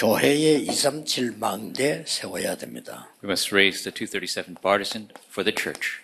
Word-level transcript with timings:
교회의 0.00 0.62
237 0.62 1.34
망대 1.38 2.02
세워야 2.06 2.56
됩니다. 2.56 3.10
We 3.22 3.28
must 3.28 3.54
raise 3.54 3.82
the 3.82 3.92
237 3.92 4.56
partisan 4.62 5.08
for 5.28 5.44
the 5.44 5.54
church. 5.54 6.00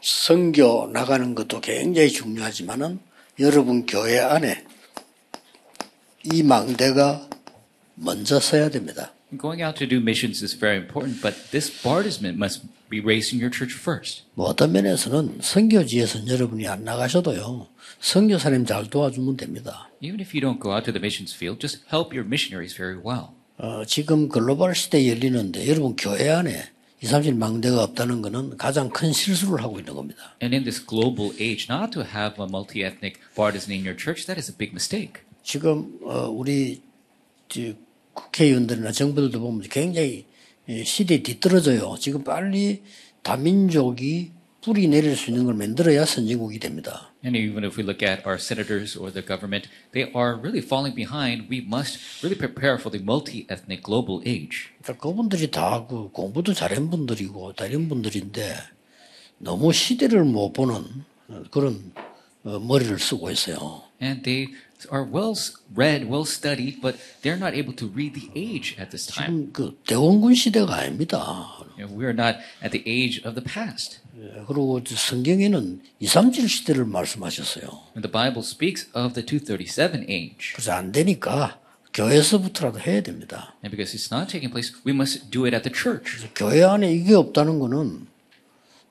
선교 0.00 0.86
나가는 0.92 1.34
것도 1.34 1.60
굉장히 1.60 2.08
중요하지만은 2.08 3.00
여러분 3.40 3.84
교회 3.84 4.20
안에 4.20 4.64
이 6.22 6.44
망대가 6.44 7.28
먼저 7.96 8.38
서야 8.38 8.70
됩니다. 8.70 9.12
Going 9.36 9.60
out 9.60 9.76
to 9.84 9.88
do 9.88 9.96
missions 9.96 10.44
is 10.44 10.56
very 10.56 10.78
important, 10.78 11.20
but 11.20 11.50
this 11.50 11.68
partisan 11.82 12.32
must 12.36 12.62
be 12.88 13.00
raised 13.00 13.34
in 13.34 13.40
your 13.40 13.50
church 13.50 13.74
first. 13.76 14.24
뭐 14.34 14.46
어떤 14.46 14.72
면에서는 14.72 15.38
선교지에서는 15.40 16.28
여러분이 16.28 16.66
안 16.68 16.84
나가셔도요. 16.84 17.68
선교사님 18.00 18.66
잘 18.66 18.88
도와주면 18.88 19.36
됩니다. 19.36 19.88
Even 20.02 20.20
if 20.20 20.36
you 20.36 20.40
don't 20.40 20.60
go 20.60 20.72
out 20.72 20.84
to 20.84 20.92
the 20.92 21.00
missions 21.00 21.34
field, 21.34 21.60
just 21.60 21.84
help 21.92 22.14
your 22.14 22.26
missionaries 22.26 22.76
very 22.76 22.96
well. 22.96 23.34
어, 23.58 23.84
지금 23.86 24.28
글로벌 24.28 24.74
시대 24.74 25.08
열리는데 25.08 25.66
여러분 25.68 25.96
교회 25.96 26.28
안에 26.28 26.70
2, 27.02 27.08
3일 27.08 27.36
망대가 27.36 27.82
없다는 27.82 28.22
것은 28.22 28.56
가장 28.56 28.88
큰 28.90 29.12
실수를 29.12 29.62
하고 29.62 29.78
있는 29.78 29.94
겁니다. 29.94 30.36
And 30.42 30.54
in 30.54 30.64
this 30.64 30.84
global 30.84 31.32
age, 31.40 31.66
not 31.70 31.92
to 31.92 32.02
have 32.02 32.40
a 32.40 32.48
multi-ethnic 32.48 33.20
partisan 33.34 33.72
in 33.72 33.84
your 33.84 33.96
church, 33.96 34.26
that 34.26 34.38
is 34.38 34.50
a 34.50 34.56
big 34.56 34.72
mistake. 34.72 35.22
지금 35.42 35.98
어, 36.02 36.28
우리 36.28 36.82
저 37.48 37.60
국회의원들이나 38.14 38.92
정부들도 38.92 39.40
보면 39.40 39.62
굉장히 39.68 40.08
예, 40.18 40.35
시대에 40.68 41.22
뒤떨어져요. 41.22 41.96
지금 42.00 42.24
빨리 42.24 42.82
다민족이 43.22 44.32
뿌리 44.62 44.88
내릴 44.88 45.14
수 45.16 45.30
있는 45.30 45.44
걸 45.44 45.54
만들어야 45.54 46.04
선진국이 46.04 46.58
됩니다. 46.58 47.12
And 47.24 47.38
even 47.38 47.64
if 47.64 47.78
we 47.78 47.84
look 47.84 48.02
at 48.06 48.22
our 48.26 48.38
senators 48.38 48.98
or 48.98 49.12
the 49.12 49.24
government, 49.24 49.68
they 49.92 50.10
are 50.14 50.34
really 50.38 50.58
falling 50.60 50.94
behind. 50.94 51.46
We 51.48 51.62
must 51.64 51.98
really 52.22 52.36
prepare 52.38 52.74
for 52.78 52.90
the 52.90 53.02
multi-ethnic 53.02 53.82
global 53.84 54.22
age. 54.26 54.70
그러니까 54.82 55.08
그분들이 55.08 55.50
다 55.50 55.86
그 55.88 56.10
공부도 56.10 56.52
잘한 56.54 56.90
분들이고 56.90 57.52
다 57.54 57.66
이런 57.66 57.88
분들인데 57.88 58.56
너무 59.38 59.72
시대를 59.72 60.24
못 60.24 60.52
보는 60.52 60.82
그런 61.50 61.92
어, 62.42 62.58
머리를 62.58 62.98
쓰고 62.98 63.30
있어요. 63.30 63.82
And 64.02 64.22
they 64.22 64.52
are 64.89 65.03
well 65.03 65.35
read, 65.75 66.09
well 66.09 66.25
studied, 66.25 66.81
but 66.81 66.95
they're 67.21 67.37
not 67.37 67.53
able 67.53 67.73
to 67.73 67.87
read 67.87 68.13
the 68.13 68.31
age 68.35 68.75
at 68.79 68.89
this 68.89 69.05
time. 69.07 69.51
지금 69.51 69.53
그 69.53 69.77
대원군 69.85 70.33
시대가 70.35 70.75
아닙니다. 70.75 71.57
You 71.77 71.87
know, 71.87 71.97
we 71.97 72.05
are 72.05 72.13
not 72.13 72.39
at 72.63 72.71
the 72.71 72.83
age 72.87 73.21
of 73.25 73.35
the 73.35 73.43
past. 73.43 73.99
예, 74.17 74.43
그리고 74.47 74.81
성경에는 74.85 75.81
2, 75.99 76.07
3질 76.07 76.47
시대를 76.47 76.85
말씀하셨어요. 76.85 77.63
And 77.95 78.01
the 78.01 78.11
Bible 78.11 78.43
speaks 78.43 78.87
of 78.93 79.13
the 79.13 79.25
237 79.25 80.09
age. 80.09 80.53
그래서 80.53 80.73
안 80.73 80.91
되니까 80.91 81.59
교회에서부터라도 81.93 82.79
해야 82.79 83.01
됩니다. 83.01 83.55
And 83.63 83.75
because 83.75 83.95
it's 83.95 84.11
not 84.11 84.31
taking 84.31 84.51
place, 84.51 84.73
we 84.85 84.93
must 84.93 85.29
do 85.29 85.45
it 85.45 85.55
at 85.55 85.63
the 85.63 85.73
church. 85.73 86.27
교회 86.35 86.63
안에 86.63 86.93
이게 86.93 87.13
없다는 87.13 87.59
거는 87.59 88.07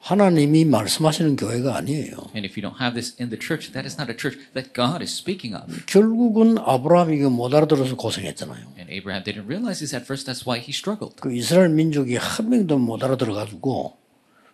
하나님이 0.06 0.66
말씀하시는 0.66 1.36
교회가 1.36 1.78
아니에요. 1.78 2.30
And 2.36 2.46
if 2.46 2.54
you 2.54 2.62
don't 2.62 2.78
have 2.80 2.94
this 2.94 3.18
in 3.20 3.34
the 3.34 3.42
church, 3.42 3.74
that 3.74 3.90
is 3.90 3.98
not 3.98 4.06
a 4.06 4.16
church 4.16 4.38
that 4.54 4.70
God 4.72 5.02
is 5.02 5.10
speaking 5.10 5.58
of. 5.58 5.66
결국은 5.88 6.60
아브라함이 6.60 7.18
이거 7.18 7.32
못 7.32 7.52
알아들어서 7.52 7.96
고생했잖아요. 7.96 8.78
And 8.78 8.94
Abraham 8.94 9.24
didn't 9.24 9.50
realize 9.50 9.82
this 9.82 9.96
at 9.96 10.06
first. 10.06 10.30
That's 10.30 10.46
why 10.46 10.62
he 10.62 10.70
struggled. 10.70 11.18
그 11.20 11.34
이스라엘 11.34 11.70
민족이 11.70 12.18
한 12.18 12.50
명도 12.50 12.78
못 12.78 13.04
알아들어가지고 13.04 13.98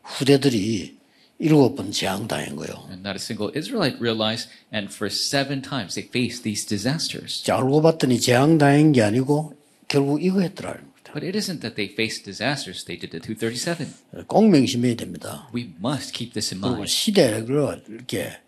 후대들이 0.03 0.97
일곱 1.39 1.75
번 1.75 1.91
재앙당한 1.91 2.55
거예요. 2.55 2.87
And 2.87 3.03
not 3.03 3.19
a 3.19 3.19
single 3.19 3.51
Israelite 3.51 3.99
realized. 3.99 4.47
And 4.71 4.87
for 4.87 5.11
seven 5.11 5.61
times 5.61 5.99
they 5.99 6.07
faced 6.07 6.47
these 6.47 6.63
disasters. 6.65 7.43
자, 7.43 7.57
알고 7.57 7.81
봤더니 7.81 8.21
재앙당한 8.21 8.93
게 8.93 9.01
아니고 9.01 9.51
결국 9.89 10.23
이거 10.23 10.39
했더라. 10.39 10.79
But 11.13 11.23
it 11.27 11.35
isn't 11.37 11.61
that 11.61 11.75
they 11.75 11.87
faced 11.91 12.23
disasters. 12.25 12.85
They 12.85 12.97
did 12.97 13.11
the 13.11 13.19
237. 13.19 14.25
꼭 14.27 14.49
명심해야 14.49 14.95
됩니다. 14.95 15.49
We 15.53 15.73
must 15.79 16.13
keep 16.13 16.33
this 16.33 16.53
in 16.53 16.63
mind. 16.63 16.87
시대를 16.89 17.83
이렇게 17.89 18.39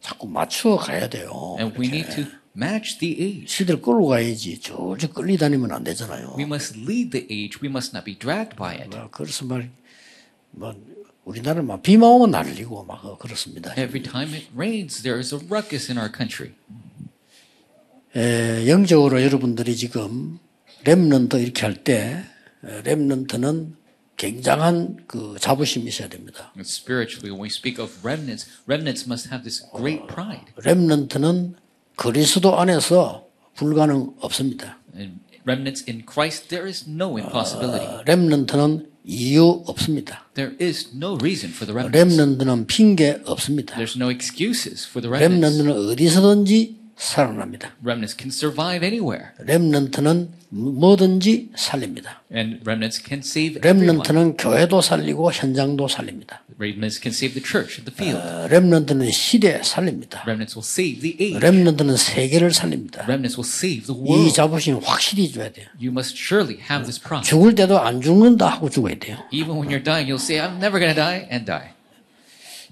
자꾸 0.00 0.26
맞추어 0.28 0.76
가야 0.76 1.08
돼요. 1.08 1.56
And 1.58 1.78
we 1.78 1.88
이렇게. 1.88 1.96
need 1.96 2.16
to 2.16 2.24
match 2.56 2.98
the 2.98 3.20
age. 3.20 3.46
시대를 3.48 3.82
끌고 3.82 4.06
가야지. 4.06 4.60
저저 4.60 5.12
끌리다니면 5.12 5.72
안 5.72 5.84
되잖아요. 5.84 6.34
We 6.38 6.44
must 6.44 6.78
lead 6.78 7.10
the 7.10 7.26
age. 7.30 7.58
We 7.62 7.68
must 7.68 7.94
not 7.94 8.04
be 8.04 8.18
dragged 8.18 8.56
by 8.56 8.76
it. 8.76 8.88
뭐, 8.96 9.08
그래서 9.10 9.44
말, 9.44 9.70
뭐, 10.52 10.74
우리나라 11.24 11.60
막 11.62 11.82
비만 11.82 12.08
오면 12.08 12.30
난리고 12.30 12.84
막 12.84 13.18
그렇습니다. 13.18 13.72
Every 13.72 14.02
time 14.02 14.32
it 14.32 14.46
rains, 14.54 15.02
there 15.02 15.18
is 15.18 15.34
a 15.34 15.40
ruckus 15.50 15.90
in 15.90 15.98
our 15.98 16.10
country. 16.10 16.52
에, 18.14 18.68
영적으로 18.68 19.22
여러분들이 19.22 19.76
지금 19.76 20.38
렘넌트 20.86 21.36
이렇게 21.38 21.62
할때 21.62 22.22
렘넌트는 22.62 23.74
굉장한 24.16 25.04
그 25.06 25.36
자부심이 25.38 25.86
있어야 25.86 26.08
됩니다. 26.08 26.52
Spiritually, 26.60 27.30
when 27.30 27.42
we 27.42 27.48
speak 27.48 27.82
of 27.82 27.92
remnants, 28.02 28.48
remnants 28.66 29.04
must 29.06 29.28
have 29.28 29.42
this 29.42 29.62
great 29.76 30.06
pride. 30.06 30.46
렘넌트는 30.64 31.56
그리스도 31.96 32.58
안에서 32.58 33.26
불가능 33.54 34.14
없습니다. 34.20 34.78
Remnants 35.44 35.84
in 35.88 36.04
Christ, 36.08 36.48
there 36.48 36.68
is 36.68 36.88
no 36.88 37.18
impossibility. 37.18 37.86
렘넌트는 38.06 38.90
이유 39.04 39.64
없습니다. 39.66 40.28
There 40.34 40.56
is 40.60 40.90
no 40.94 41.18
reason 41.20 41.52
for 41.52 41.66
the 41.66 41.74
remnants. 41.74 42.16
렘넌트는 42.16 42.66
핑계 42.66 43.20
없습니다. 43.26 43.76
There's 43.76 43.96
no 43.96 44.10
excuses 44.10 44.88
for 44.88 45.02
the 45.02 45.10
remnants. 45.10 45.58
렘넌트는 45.62 45.90
어디서든지 45.92 46.76
살아납니다. 46.96 47.76
Remnants 47.82 48.16
can 48.16 48.30
survive 48.30 48.86
anywhere. 48.86 49.32
렘넌트는 49.40 50.30
뭐든지 50.50 51.50
살립니다. 51.56 52.22
And 52.32 52.60
remnants 52.64 53.02
can 53.06 53.18
save. 53.20 53.60
렘넌트는 53.60 54.36
교회도 54.36 54.80
살리고 54.80 55.32
현장도 55.32 55.88
살립니다. 55.88 56.42
Remnants 56.58 57.00
can 57.02 57.12
save 57.12 57.34
the 57.34 57.44
church 57.44 57.84
the 57.84 57.92
field. 57.92 58.16
어, 58.18 58.48
렘넌트는 58.48 59.10
시대 59.10 59.62
살립니다. 59.62 60.22
Remnants 60.26 60.56
will 60.56 60.64
save 60.64 61.00
the 61.00 61.16
age. 61.20 61.38
렘넌트는 61.40 61.96
세계를 61.96 62.52
살립니다. 62.52 63.02
Remnants 63.02 63.36
will 63.38 63.46
save 63.48 63.86
the 63.86 63.98
이 63.98 64.08
world. 64.08 64.34
자부심 64.34 64.80
확실히 64.82 65.30
줘야 65.30 65.50
돼요. 65.52 65.66
You 65.80 65.90
must 65.90 66.16
surely 66.16 66.58
have 66.60 66.84
this 66.84 67.00
pride. 67.00 67.28
죽을 67.28 67.54
때도 67.54 67.78
안 67.78 68.00
죽는다 68.00 68.46
하고 68.48 68.70
죽어야 68.70 68.94
돼요. 68.98 69.18
Even 69.32 69.56
when 69.56 69.68
you're 69.68 69.84
dying, 69.84 70.10
you'll 70.10 70.22
say, 70.22 70.38
I'm 70.40 70.56
never 70.56 70.78
going 70.78 70.94
to 70.94 71.00
die, 71.00 71.28
and 71.30 71.44
die. 71.44 71.70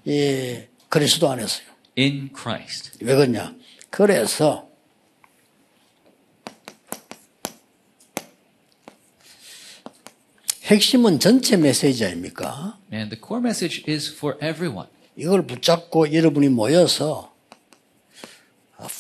예, 0.07 0.69
그리스도 0.89 1.31
안에서요. 1.31 1.67
In 1.99 2.31
Christ. 2.37 2.93
왜 3.01 3.15
그러냐? 3.15 3.55
그래서 3.91 4.69
핵심은 10.65 11.21
전체 11.21 11.57
메시지 11.57 12.05
아닙니까? 12.05 12.79
And 12.93 13.15
the 13.15 13.21
core 13.21 13.41
message 13.41 13.85
is 13.87 14.11
for 14.11 14.37
everyone. 14.43 14.89
이걸 15.17 15.47
붙잡고 15.47 16.13
여러분이 16.13 16.49
모여서 16.49 17.33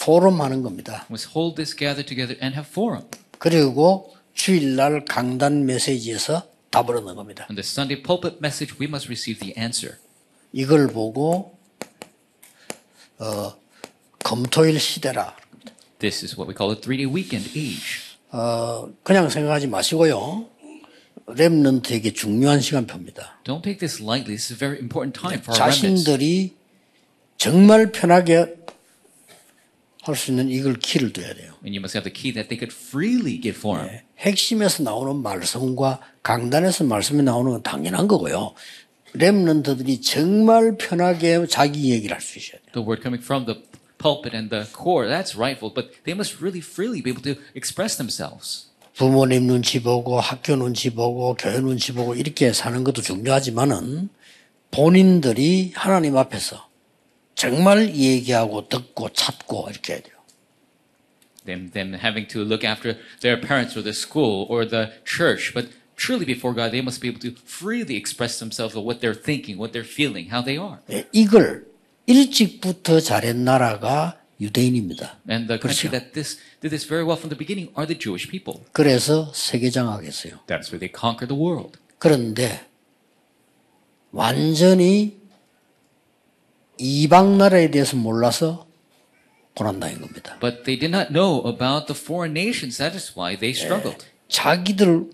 포럼 0.04 0.40
하는 0.40 0.62
겁니다. 0.62 1.06
Must 1.08 1.30
hold 1.34 1.56
this, 1.56 1.74
gather 1.74 2.04
together, 2.04 2.38
and 2.42 2.54
have 2.54 2.70
forum. 2.70 3.08
그리고 3.38 4.14
주일날 4.34 5.04
강단 5.06 5.64
메시지에서 5.64 6.46
답을 6.70 6.96
얻는 6.98 7.14
겁니다. 7.14 7.46
On 7.48 7.56
the 7.56 7.64
Sunday 7.64 8.02
pulpit 8.02 8.36
message, 8.40 8.76
we 8.78 8.86
must 8.86 9.08
receive 9.08 9.40
the 9.40 9.54
answer. 9.58 9.96
이걸 10.52 10.88
보고 10.88 11.56
어, 13.18 13.54
검토일 14.22 14.78
시대라. 14.78 15.36
This 15.98 16.24
is 16.24 16.36
what 16.38 16.48
we 16.48 16.54
call 16.54 16.76
a 16.76 16.80
three 16.80 16.98
day 16.98 17.10
weekend 17.10 17.50
age. 17.58 18.18
어, 18.30 18.88
그냥 19.02 19.30
생각하지 19.30 19.66
마시고요. 19.68 20.53
렘넌트에게 21.26 22.12
중요한 22.12 22.60
시간표입니다. 22.60 23.40
Don't 23.44 23.62
take 23.62 23.78
this 23.78 24.02
lightly. 24.02 24.36
This 24.36 24.52
is 24.52 24.54
a 24.54 24.58
very 24.58 24.78
important 24.78 25.18
time 25.18 25.40
for 25.40 25.58
our. 25.58 25.70
자신들이 25.70 26.54
정말 27.38 27.90
편하게 27.92 28.56
할 30.02 30.16
수 30.16 30.30
있는 30.32 30.50
이걸 30.50 30.74
키를 30.74 31.12
둬야 31.14 31.32
돼요. 31.34 31.54
And 31.64 31.72
you 31.72 31.80
must 31.80 31.96
have 31.96 32.04
the 32.04 32.12
key 32.12 32.32
that 32.34 32.48
they 32.48 32.58
could 32.60 32.74
freely 32.74 33.40
give 33.40 33.56
forum. 33.58 33.88
핵심에서 34.18 34.82
나오는 34.82 35.16
말씀과 35.22 36.00
강단에서 36.22 36.84
말씀이 36.84 37.22
나오는 37.22 37.52
건 37.52 37.62
당연한 37.62 38.06
거고요. 38.06 38.54
렘넌트들이 39.14 40.02
정말 40.02 40.76
편하게 40.76 41.46
자기 41.46 41.90
얘기를 41.92 42.14
할 42.14 42.20
수 42.20 42.38
있어야 42.38 42.60
돼요. 42.60 42.72
The 42.74 42.84
word 42.86 43.00
coming 43.02 43.22
from 43.24 43.46
the 43.46 43.62
pulpit 43.96 44.36
and 44.36 44.50
the 44.50 44.66
core, 44.70 45.08
that's 45.08 45.38
rightful, 45.38 45.72
but 45.72 45.96
they 46.04 46.12
must 46.12 46.42
really 46.42 46.60
freely 46.60 47.00
be 47.00 47.08
able 47.10 47.22
to 47.22 47.40
express 47.56 47.96
themselves. 47.96 48.68
부모님 48.96 49.46
눈치 49.46 49.82
보고 49.82 50.20
학교 50.20 50.54
눈치 50.54 50.90
보고 50.90 51.34
교회 51.34 51.58
눈치 51.60 51.92
보고 51.92 52.14
이렇게 52.14 52.52
사는 52.52 52.84
것도 52.84 53.02
중요하지만은 53.02 54.08
본인들이 54.70 55.72
하나님 55.74 56.16
앞에서 56.16 56.68
정말 57.34 57.94
얘기하고 57.94 58.68
듣고 58.68 59.08
찾고 59.10 59.68
이렇게 59.70 59.94
해야 59.94 60.02
돼요. 60.02 60.14
Them, 61.44 61.70
them 61.72 61.94
having 61.94 62.26
to 62.28 62.42
look 62.42 62.64
after 62.64 62.96
their 63.20 63.40
parents 63.40 63.76
or 63.76 63.82
the 63.82 63.92
school 63.92 64.46
or 64.48 64.66
the 64.66 64.90
church, 65.04 65.52
but 65.52 65.68
truly 65.96 66.24
before 66.24 66.54
God, 66.54 66.70
they 66.70 66.80
must 66.80 67.02
be 67.02 67.08
able 67.08 67.20
to 67.20 67.34
freely 67.44 67.96
express 67.96 68.38
themselves 68.38 68.74
of 68.74 68.84
what 68.84 69.00
they're 69.00 69.14
thinking, 69.14 69.58
what 69.58 69.72
they're 69.72 69.84
feeling, 69.84 70.30
how 70.32 70.40
they 70.42 70.56
are. 70.56 70.78
예, 70.90 71.06
이걸 71.12 71.66
일찍부터 72.06 73.00
잘한 73.00 73.44
나라가 73.44 74.16
유대인입니다. 74.40 75.20
And 75.30 75.46
the 75.46 75.60
country 75.60 75.88
그렇죠. 75.88 75.90
that 75.90 76.12
this 76.12 76.38
did 76.60 76.70
this 76.70 76.86
very 76.86 77.04
well 77.04 77.18
from 77.18 77.30
the 77.30 77.38
beginning 77.38 77.72
are 77.78 77.86
the 77.86 77.98
Jewish 77.98 78.28
people. 78.28 78.64
그래서 78.72 79.32
세계 79.34 79.70
장악했어요. 79.70 80.40
That's 80.46 80.72
where 80.72 80.80
they 80.80 80.90
conquered 80.90 81.28
the 81.28 81.38
world. 81.38 81.78
그런데 81.98 82.66
완전히 84.10 85.16
이방 86.78 87.38
나라에 87.38 87.70
대해서 87.70 87.96
몰라서 87.96 88.66
고난당한 89.54 90.00
겁니다. 90.00 90.36
But 90.40 90.64
they 90.64 90.78
did 90.78 90.94
not 90.94 91.12
know 91.12 91.46
about 91.46 91.86
the 91.86 91.98
foreign 91.98 92.36
nations. 92.36 92.78
That 92.78 92.96
is 92.96 93.12
why 93.16 93.36
they 93.38 93.50
struggled. 93.50 94.04
자기들 94.28 95.10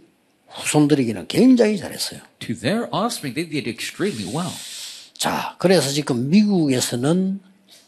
후손들에게는 0.48 1.28
굉장히 1.28 1.76
잘했어요. 1.76 2.20
To 2.40 2.54
their 2.56 2.88
offspring, 2.90 3.34
they 3.34 3.48
did 3.48 3.68
extremely 3.68 4.26
well. 4.34 4.52
자, 5.12 5.54
그래서 5.58 5.90
지금 5.90 6.30
미국에서는 6.30 7.40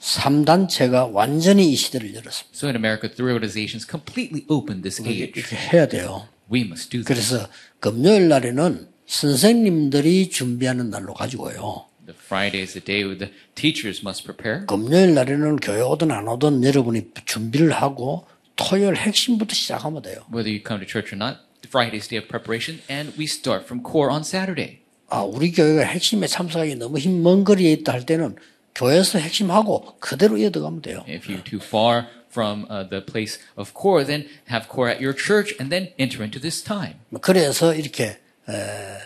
3단체가 0.02 1.12
완전히 1.12 1.72
이 1.72 1.76
시대를 1.76 2.14
열었습니다. 2.14 2.50
So 2.54 2.68
in 2.68 2.76
America, 2.76 3.08
three 3.08 3.32
organizations 3.32 3.86
completely 3.88 4.44
opened 4.48 4.82
this 4.82 5.00
age. 5.00 5.32
해야 5.72 5.86
돼요. 5.86 6.28
We 6.50 6.62
must 6.62 6.90
do 6.90 7.04
this. 7.04 7.06
그래서 7.06 7.48
금요일 7.78 8.28
날에는 8.28 8.88
선생님들이 9.06 10.30
준비하는 10.30 10.90
날로 10.90 11.14
가지고요. 11.14 11.86
The 12.04 12.18
Friday 12.18 12.62
is 12.62 12.72
the 12.72 12.84
day 12.84 13.04
where 13.04 13.16
the 13.16 13.32
teachers 13.54 14.02
must 14.02 14.24
prepare. 14.24 14.66
금요일 14.66 15.14
날에는 15.14 15.56
교회 15.56 15.80
오든 15.80 16.10
안 16.10 16.26
오든 16.26 16.64
여러분이 16.64 17.12
준비를 17.24 17.70
하고 17.70 18.26
토요일 18.56 18.96
핵심부터 18.96 19.54
시작하면 19.54 20.02
돼요. 20.02 20.16
Whether 20.32 20.50
you 20.50 20.62
come 20.66 20.84
to 20.84 20.86
church 20.86 21.14
or 21.14 21.22
not, 21.22 21.38
Friday's 21.68 22.08
day 22.08 22.18
of 22.18 22.28
preparation, 22.28 22.82
and 22.90 23.14
we 23.16 23.24
start 23.24 23.64
from 23.64 23.82
core 23.86 24.12
on 24.12 24.22
Saturday. 24.22 24.80
아, 25.08 25.22
우리 25.22 25.52
교회가 25.52 25.82
핵심에 25.82 26.26
참석하기 26.26 26.74
너무 26.76 26.98
힘먼 26.98 27.44
거리에 27.44 27.72
있다 27.72 27.92
할 27.92 28.04
때는 28.04 28.34
교회에서 28.74 29.18
핵심하고 29.18 29.96
그대로 30.00 30.36
이어가면 30.38 30.82
돼요. 30.82 31.04
If 31.08 31.28
you're 31.28 31.44
too 31.44 31.60
far 31.62 32.06
from 32.30 32.66
uh, 32.70 32.88
the 32.88 33.04
place 33.04 33.38
of 33.56 33.72
core, 33.74 34.04
then 34.04 34.26
have 34.50 34.68
core 34.68 34.90
at 34.90 35.02
your 35.02 35.14
church, 35.16 35.54
and 35.60 35.70
then 35.70 35.92
enter 35.98 36.22
into 36.22 36.40
this 36.40 36.62
time. 36.62 36.94
그래서 37.20 37.74
이렇게 37.74 38.18
에, 38.48 38.52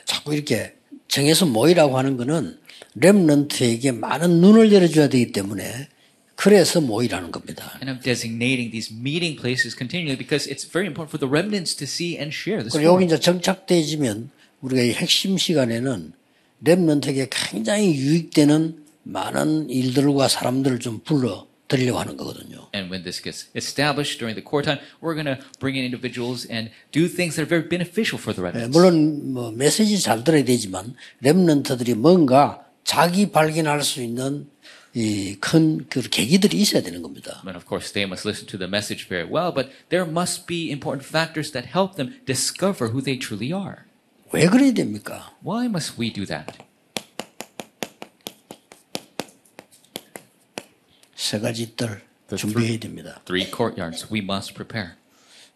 자꾸 0.05 0.35
이렇게 0.35 0.75
정해서 1.09 1.47
모이라고 1.47 1.99
하는 1.99 2.17
거는 2.17 2.59
렘넌트에게 2.95 3.93
많은 3.93 4.41
눈을 4.41 4.73
열어줘야 4.73 5.09
되기 5.09 5.33
때문에 5.33 5.89
그래서 6.37 6.81
모이라는 6.81 7.33
겁니다. 7.33 7.73
And 7.83 7.91
I'm 7.91 8.03
designating 8.03 8.71
these 8.71 8.95
meeting 8.95 9.41
places 9.41 9.75
continually 9.77 10.17
because 10.19 10.47
it's 10.49 10.65
very 10.71 10.87
important 10.87 11.11
for 11.11 11.19
the 11.19 11.29
remnants 11.29 11.75
to 11.77 11.85
see 11.85 12.17
and 12.17 12.33
share 12.33 12.63
this. 12.63 12.77
그리고 12.77 12.95
여기. 12.95 13.07
이제 13.07 13.19
정착되지면 13.19 14.31
우리가 14.61 14.83
이 14.83 14.93
핵심 14.93 15.37
시간에는 15.39 16.13
렘넌트에게 16.61 17.29
굉장히 17.31 17.95
유익되는 17.97 18.86
많은 19.07 19.71
일들과 19.71 20.29
사람들을 20.29 20.81
좀 20.81 21.01
불러 21.01 21.47
드리려고 21.69 21.99
하는 21.99 22.17
거거든요. 22.17 22.69
And 22.75 22.91
when 22.91 23.03
this 23.03 23.23
gets 23.23 23.49
established 23.57 24.19
during 24.19 24.35
the 24.35 24.45
core 24.45 24.63
time, 24.63 24.79
we're 25.01 25.15
going 25.15 25.27
to 25.27 25.39
bring 25.59 25.79
in 25.79 25.85
individuals 25.85 26.47
and 26.51 26.71
do 26.93 27.07
things 27.09 27.35
that 27.37 27.43
are 27.43 27.49
very 27.49 27.67
beneficial 27.69 28.19
for 28.19 28.35
the 28.35 28.43
예, 28.43 28.51
remnants. 28.51 28.77
물론 28.77 29.33
뭐 29.33 29.51
메시지 29.51 30.01
잘 30.01 30.23
들어야 30.23 30.45
되지만 30.45 30.95
렘넌트들이 31.21 31.95
뭔가 31.95 32.67
자기 32.85 33.31
발견할 33.31 33.83
수 33.83 34.03
있는 34.03 34.49
이큰 34.95 35.87
그 35.91 36.03
계기들이 36.09 36.57
있어야 36.59 36.83
되는 36.83 37.03
겁니다. 37.03 37.43
And 37.45 37.57
of 37.57 37.67
course, 37.69 37.93
they 37.93 38.07
must 38.07 38.27
listen 38.27 38.47
to 38.47 38.59
the 38.59 38.69
message 38.71 39.09
very 39.09 39.29
well, 39.29 39.53
but 39.53 39.71
there 39.91 40.09
must 40.09 40.47
be 40.47 40.71
important 40.71 41.07
factors 41.07 41.53
that 41.53 41.69
help 41.69 41.97
them 41.97 42.15
discover 42.25 42.91
who 42.91 43.03
they 43.03 43.19
truly 43.19 43.53
are. 43.53 43.85
왜 44.33 44.47
그래야 44.47 44.73
됩니까? 44.73 45.35
Why 45.43 45.67
must 45.67 46.01
we 46.01 46.13
do 46.13 46.25
that? 46.27 46.66
세 51.17 51.41
가지 51.41 51.75
뜰 51.77 52.03
준비해야 52.37 52.79
됩니다. 52.79 53.21
Three 53.25 53.51
courtyards 53.51 54.07
we 54.13 54.21
must 54.21 54.55
prepare. 54.55 54.91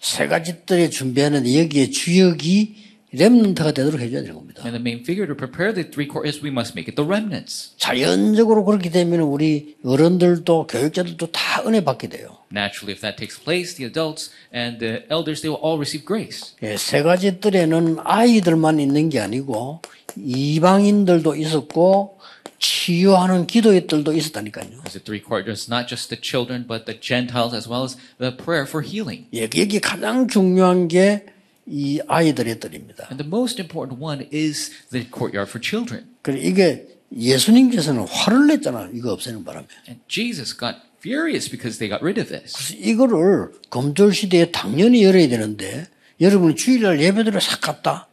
세 0.01 0.27
가지 0.27 0.65
뜰에 0.65 0.89
준비하는데 0.89 1.61
여기에 1.61 1.91
주역이 1.91 2.91
렘넌트가 3.13 3.73
되도록 3.73 4.01
해줘야 4.01 4.23
되는 4.23 4.35
겁니다. 4.37 4.63
And 4.65 4.73
the 4.73 4.81
main 4.81 5.03
figure 5.03 5.27
to 5.27 5.37
prepare 5.37 5.75
the 5.75 5.91
three 5.91 6.09
courtyards, 6.09 6.41
we 6.43 6.51
must 6.51 6.73
make 6.73 6.89
it 6.89 6.97
the 6.97 7.05
remnants. 7.07 7.75
자연적으로 7.77 8.65
그렇게 8.65 8.89
되면 8.89 9.21
우리 9.21 9.77
어른들도 9.85 10.69
교육자들도 10.69 11.33
다 11.33 11.63
은혜 11.67 11.85
받게 11.85 12.09
돼요. 12.09 12.39
Naturally, 12.53 12.95
if 12.95 13.03
that 13.03 13.19
takes 13.19 13.37
place, 13.39 13.75
the 13.77 13.85
adults 13.85 14.31
and 14.55 14.79
the 14.79 15.05
elders, 15.11 15.43
they 15.43 15.51
will 15.51 15.61
all 15.61 15.77
receive 15.77 16.07
grace. 16.07 16.55
예, 16.63 16.77
세 16.77 17.03
가지 17.03 17.41
뜰에는 17.41 17.99
아이들만 18.05 18.79
있는 18.81 19.11
게 19.11 19.21
아니고 19.21 19.83
이방인들도 20.17 21.35
있었고 21.35 22.20
치유하는 22.61 23.47
기도의 23.49 23.89
뜰도 23.89 24.13
있었다니까요. 24.13 24.87
As 24.87 24.93
the 24.93 25.03
three 25.03 25.21
courtyards, 25.21 25.69
not 25.69 25.89
just 25.89 26.09
the 26.09 26.21
children, 26.23 26.67
but 26.69 26.85
the 26.87 27.01
Gentiles 27.01 27.57
as 27.57 27.69
well 27.69 27.83
as 27.83 27.97
the 28.19 28.37
prayer 28.37 28.69
for 28.69 28.87
healing. 28.87 29.27
예, 29.35 29.43
여기 29.45 29.81
가장 29.81 30.29
중요한 30.29 30.87
게 30.87 31.25
이 31.71 32.01
아이들의 32.09 32.59
뜰입니다. 32.59 33.07
And 33.11 33.23
the 33.23 33.29
most 33.29 33.61
important 33.63 34.03
one 34.03 34.27
is 34.33 34.71
the 34.91 35.07
courtyard 35.07 35.49
for 35.49 35.63
children. 35.63 36.09
그래 36.23 36.41
이게 36.41 36.89
예수님께서는 37.15 38.07
화를 38.09 38.49
냈잖아요. 38.49 38.91
이거 38.93 39.13
없애는 39.13 39.45
바람에. 39.45 39.67
And 39.89 40.03
Jesus 40.09 40.57
got 40.57 40.79
furious 40.99 41.49
because 41.49 41.79
they 41.79 41.89
got 41.89 42.03
rid 42.03 42.21
of 42.21 42.29
this. 42.29 42.55
그래서 42.57 42.75
이거를 42.75 43.53
검절 43.71 44.13
시대에 44.13 44.51
당연히 44.51 45.05
열어야 45.05 45.29
되는데 45.29 45.87
여러분이 46.21 46.57
주일날 46.57 47.01
예배드려 47.01 47.39
싹 47.39 47.61
갔다? 47.61 48.09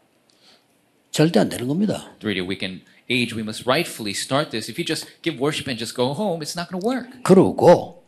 절대 1.10 1.40
안 1.40 1.50
되는 1.50 1.68
겁니다. 1.68 2.14
Three 2.20 2.36
day 2.36 2.48
weekend 2.48 2.86
age, 3.09 3.35
we 3.35 3.43
must 3.43 3.67
rightfully 3.67 4.15
start 4.15 4.51
this. 4.51 4.69
If 4.69 4.79
you 4.79 4.85
just 4.85 5.07
give 5.23 5.39
worship 5.39 5.67
and 5.69 5.79
just 5.79 5.95
go 5.95 6.15
home, 6.15 6.43
it's 6.43 6.57
not 6.57 6.71
going 6.71 6.81
to 6.81 6.87
work. 6.87 7.23
그러고 7.23 8.03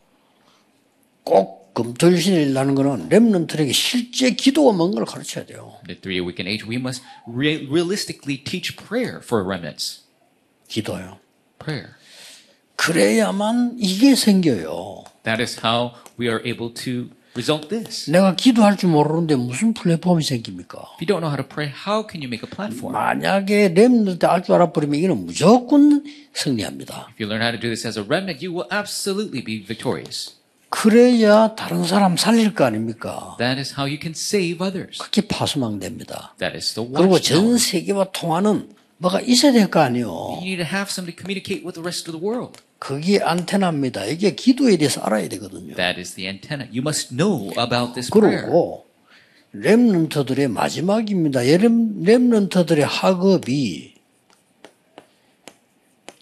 꼭 1.23 1.73
검토일신이라는 1.73 2.75
거는 2.75 3.09
렘넌트에게 3.09 3.73
실제 3.73 4.31
기도가 4.31 4.71
뭔 4.71 4.91
걸 4.95 5.03
가르쳐야 5.05 5.45
돼요. 5.45 5.77
The 5.87 5.99
three 5.99 6.17
day 6.19 6.25
weekend 6.25 6.47
age, 6.49 6.65
we 6.65 6.77
must 6.77 7.03
re- 7.27 7.67
realistically 7.69 8.37
teach 8.37 8.77
prayer 8.77 9.19
for 9.21 9.43
remnants. 9.43 10.03
기도요. 10.69 11.19
Prayer. 11.59 11.95
그래야만 12.77 13.75
이게 13.79 14.15
생겨요. 14.15 15.03
That 15.23 15.41
is 15.41 15.59
how 15.65 15.93
we 16.19 16.27
are 16.29 16.41
able 16.45 16.73
to 16.85 17.09
result 17.36 17.68
this. 17.68 18.10
내가 18.10 18.34
기도할 18.34 18.76
줄 18.76 18.90
모르는데 18.90 19.36
무슨 19.36 19.72
플랫폼이 19.74 20.22
생깁니까? 20.22 20.78
If 21.00 21.02
you 21.02 21.06
don't 21.06 21.20
know 21.20 21.30
how 21.30 21.36
to 21.36 21.46
pray, 21.46 21.70
how 21.70 22.06
can 22.06 22.22
you 22.22 22.28
make 22.28 22.42
a 22.42 22.50
platform? 22.50 22.92
만약에 22.92 23.68
렘넌트 23.68 24.26
알줄 24.26 24.54
알아버리면 24.54 24.98
이는 25.00 25.26
무조건 25.26 26.04
승리합니다. 26.34 27.08
If 27.10 27.22
you 27.22 27.28
learn 27.30 27.42
how 27.42 27.52
to 27.52 27.60
do 27.60 27.68
this 27.68 27.86
as 27.86 27.98
a 27.98 28.04
remnant, 28.04 28.44
you 28.44 28.54
will 28.54 28.68
absolutely 28.72 29.44
be 29.44 29.64
victorious. 29.64 30.36
그래야 30.70 31.54
다른 31.56 31.82
사람 31.84 32.16
살릴 32.16 32.54
거 32.54 32.64
아닙니까? 32.64 33.36
That 33.38 33.58
is 33.58 33.74
how 33.74 33.88
you 33.90 33.98
can 34.00 34.12
save 34.12 34.64
others. 34.64 34.98
그게 34.98 35.26
파수망됩니다. 35.26 36.34
That 36.38 36.56
is 36.56 36.74
the 36.74 36.88
그리고. 36.92 37.18
전 37.18 37.58
세계와 37.58 38.12
통하는 38.12 38.70
뭐가 39.00 39.20
있어야 39.22 39.52
될 39.52 39.70
거 39.70 39.80
아니에요. 39.80 40.06
You 40.08 40.44
need 40.44 40.56
to 40.58 40.66
have 40.66 40.88
somebody 40.92 41.16
communicate 41.16 41.64
with 41.64 41.72
the 41.74 41.82
rest 41.82 42.04
of 42.10 42.12
the 42.12 42.20
world. 42.20 42.60
그게 42.78 43.18
안테나입니다. 43.20 44.04
이게 44.06 44.34
기도에 44.34 44.76
대해서 44.76 45.00
알아야 45.00 45.28
되거든요. 45.30 45.74
That 45.74 45.98
is 45.98 46.14
the 46.14 46.28
antenna. 46.28 46.68
You 46.68 46.80
must 46.84 47.16
know 47.16 47.48
about 47.56 47.94
this 47.94 48.10
prayer. 48.10 48.42
그리고 48.44 48.86
렘넌트들의 49.52 50.48
마지막입니다. 50.48 51.40
렘- 51.40 52.02
렘넌트들의 52.04 52.84
학업이 52.84 53.94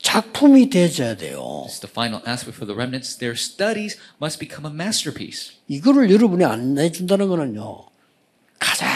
작품이 0.00 0.70
되어야 0.70 1.16
돼요. 1.16 1.64
This 1.66 1.74
is 1.74 1.80
the 1.80 1.90
final 1.90 2.22
aspect 2.26 2.56
for 2.56 2.64
the 2.66 2.74
remnants. 2.74 3.18
Their 3.18 3.34
studies 3.36 3.98
must 4.22 4.38
become 4.38 4.64
a 4.70 4.72
masterpiece. 4.72 5.58
이거를 5.68 6.10
여러분이 6.10 6.44
안 6.44 6.78
해준다는 6.78 7.28
거는요. 7.28 7.84
가장 8.58 8.88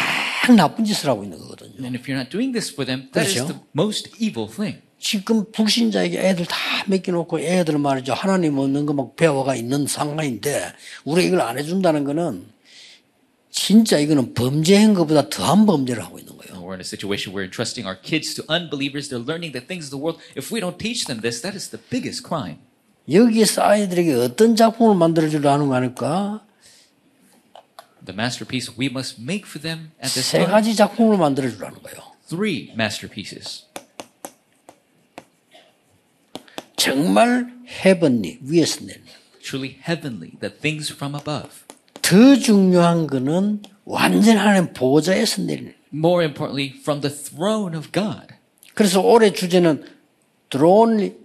나쁜 0.57 0.85
짓을 0.85 1.09
하고 1.11 1.23
있는 1.23 1.39
거거든요. 1.39 1.72
And 1.79 1.97
if 1.97 2.09
you're 2.09 2.19
not 2.19 2.31
doing 2.31 2.53
this 2.53 2.73
for 2.73 2.85
them, 2.87 3.09
that 3.13 3.27
is 3.29 3.41
그렇죠. 3.41 3.47
the 3.49 3.61
most 3.75 4.11
evil 4.19 4.49
thing. 4.51 4.81
지금 4.99 5.51
불신자에게 5.51 6.21
애들 6.21 6.47
다 6.47 6.57
맡겨놓고 6.87 7.41
애들 7.41 7.77
말이죠. 7.79 8.15
하나님 8.15 8.59
없는 8.59 8.87
거 8.87 8.93
막 8.95 9.17
배워가 9.17 9.57
있는 9.57 9.87
상황인데 9.87 10.73
우리 11.05 11.27
이걸 11.27 11.41
안 11.41 11.59
해준다는 11.59 12.05
거는 12.05 12.47
진짜 13.51 13.99
이거는 13.99 14.35
범죄한 14.35 14.95
것보다 14.95 15.29
더한 15.29 15.67
범죄를 15.67 16.03
하고 16.05 16.19
있는 16.19 16.37
거예요. 16.39 16.63
We're 16.63 16.73
in 16.75 16.81
a 16.81 16.85
situation 16.87 17.35
where 17.35 17.45
entrusting 17.45 17.85
our 17.87 17.99
kids 18.01 18.35
to 18.37 18.45
unbelievers, 18.49 19.09
they're 19.11 19.19
learning 19.21 19.53
the 19.53 19.61
things 19.67 19.87
of 19.87 19.91
the 19.91 20.01
world. 20.01 20.23
If 20.37 20.55
we 20.55 20.61
don't 20.61 20.79
teach 20.79 21.07
them 21.07 21.21
this, 21.21 21.43
that 21.43 21.57
is 21.57 21.69
the 21.69 21.83
biggest 21.91 22.23
crime. 22.27 22.59
여기에서 23.11 23.63
아이들에게 23.63 24.15
어떤 24.15 24.55
작품을 24.55 24.95
만들어주려 24.97 25.51
하는 25.53 25.67
거 25.67 25.75
아닐까? 25.75 26.47
The 28.06 28.16
masterpiece 28.16 28.72
we 28.78 28.88
must 28.88 29.20
make 29.22 29.46
for 29.46 29.62
them 29.62 29.92
at 30.00 30.14
this 30.14 30.32
세 30.32 30.40
time. 30.40 30.52
가지 30.52 30.76
작품을 30.76 31.18
만들어주라는 31.18 31.82
거예요. 31.84 32.14
Three 32.30 32.72
masterpieces. 32.74 33.66
정말 36.76 37.54
헤븐리 37.86 38.40
위에서 38.42 38.82
내는. 38.86 39.02
Truly 39.42 39.78
heavenly, 39.88 40.32
the 40.40 40.54
things 40.54 40.94
from 40.94 41.16
above. 41.16 41.50
더 42.02 42.36
중요한 42.36 43.08
거는 43.08 43.64
완전 43.86 44.38
하나님 44.38 44.74
보좌에서 44.74 45.42
내리는. 45.42 45.74
More 45.94 46.24
importantly, 46.26 46.74
from 46.80 47.02
the 47.02 47.14
throne 47.14 47.76
of 47.76 47.92
God. 47.92 48.28
그래서 48.74 49.02
올해 49.02 49.32
주제는 49.32 49.84
드론리 50.50 51.16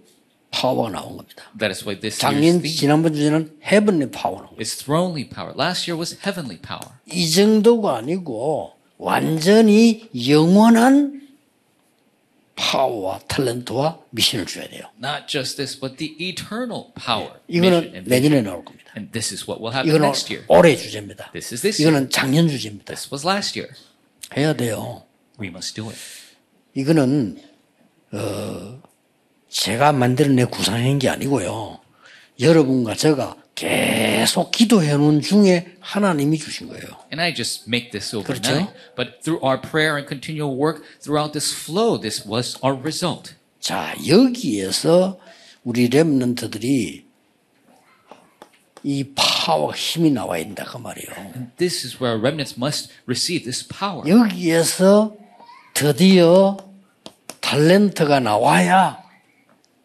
파워가 0.50 0.90
나온 0.90 1.16
겁니다. 1.16 1.44
That 1.58 1.70
is 1.70 1.84
why 1.84 2.00
this 2.00 2.18
작년 2.18 2.62
지난번 2.62 3.12
주제는 3.12 3.58
헤븐리 3.62 4.10
파워는 4.10 4.48
is 4.58 4.76
thronely 4.76 5.28
power. 5.28 5.54
Last 5.56 5.90
year 5.90 5.98
was 5.98 6.16
heavenly 6.24 6.60
power. 6.60 6.98
이 7.06 7.30
정도가 7.30 7.96
아니고 7.98 8.72
완전히 8.96 10.08
영원한 10.28 11.18
파워와 12.58 13.20
탤런트와 13.28 14.00
미션을 14.10 14.46
줘야 14.46 14.68
돼요. 14.68 14.82
Not 14.98 15.28
just 15.28 15.56
this, 15.56 15.78
but 15.78 15.96
the 15.96 16.16
eternal 16.18 16.86
power. 16.94 17.38
이거는. 17.46 18.04
내년에 18.06 18.42
나올 18.42 18.64
겁니다. 18.64 18.92
And 18.96 19.12
this 19.12 19.32
is 19.32 19.44
what 19.48 19.62
will 19.62 19.72
happen 19.72 19.88
이거는 19.88 20.06
next 20.08 20.32
year. 20.32 20.44
올해 20.48 20.76
주제입니다. 20.76 21.30
This 21.30 21.54
is 21.54 21.62
this. 21.62 21.80
이거는 21.80 22.10
작년 22.10 22.48
주제입니다. 22.48 22.92
This 22.94 23.08
was 23.12 23.24
last 23.24 23.58
year. 23.58 23.72
해야 24.36 24.54
돼요. 24.54 25.04
We 25.40 25.48
must 25.48 25.74
do 25.76 25.86
it. 25.88 25.98
이거는 26.74 27.40
어, 28.12 28.82
제가 29.48 29.92
만들어낸 29.92 30.48
구상한 30.48 30.98
게 30.98 31.08
아니고요. 31.08 31.80
여러분과 32.40 32.94
제가 32.94 33.36
계속 33.54 34.52
기도해 34.52 34.96
놓은 34.96 35.20
중에 35.20 35.74
하나님이 35.80 36.38
주신 36.38 36.68
거예요. 36.68 36.84
And 37.10 37.20
I 37.20 37.34
just 37.34 37.64
make 37.66 37.90
this 37.90 38.14
overnight. 38.14 38.66
그렇죠? 38.66 38.94
But 38.94 39.22
through 39.22 39.44
our 39.44 39.60
prayer 39.60 39.96
and 39.96 40.06
continual 40.06 40.56
work 40.56 40.82
throughout 41.02 41.32
this 41.32 41.52
flow, 41.52 42.00
this 42.00 42.22
was 42.28 42.56
our 42.62 42.78
result. 42.80 43.34
자, 43.58 43.94
여기에서 44.06 45.18
우리 45.64 45.90
랩런트들이 45.90 47.02
이 48.84 49.04
파워 49.16 49.72
힘이 49.74 50.12
나와야 50.12 50.44
된다 50.44 50.64
그 50.64 50.76
말이에요. 50.76 51.10
And 51.16 51.50
this 51.56 51.84
is 51.84 51.96
where 52.00 52.16
remnants 52.16 52.54
must 52.56 52.92
receive 53.08 53.42
this 53.42 53.66
power. 53.66 54.08
여기에서 54.08 55.16
드디어 55.74 56.56
탤런트가 57.40 58.22
나와야 58.22 59.07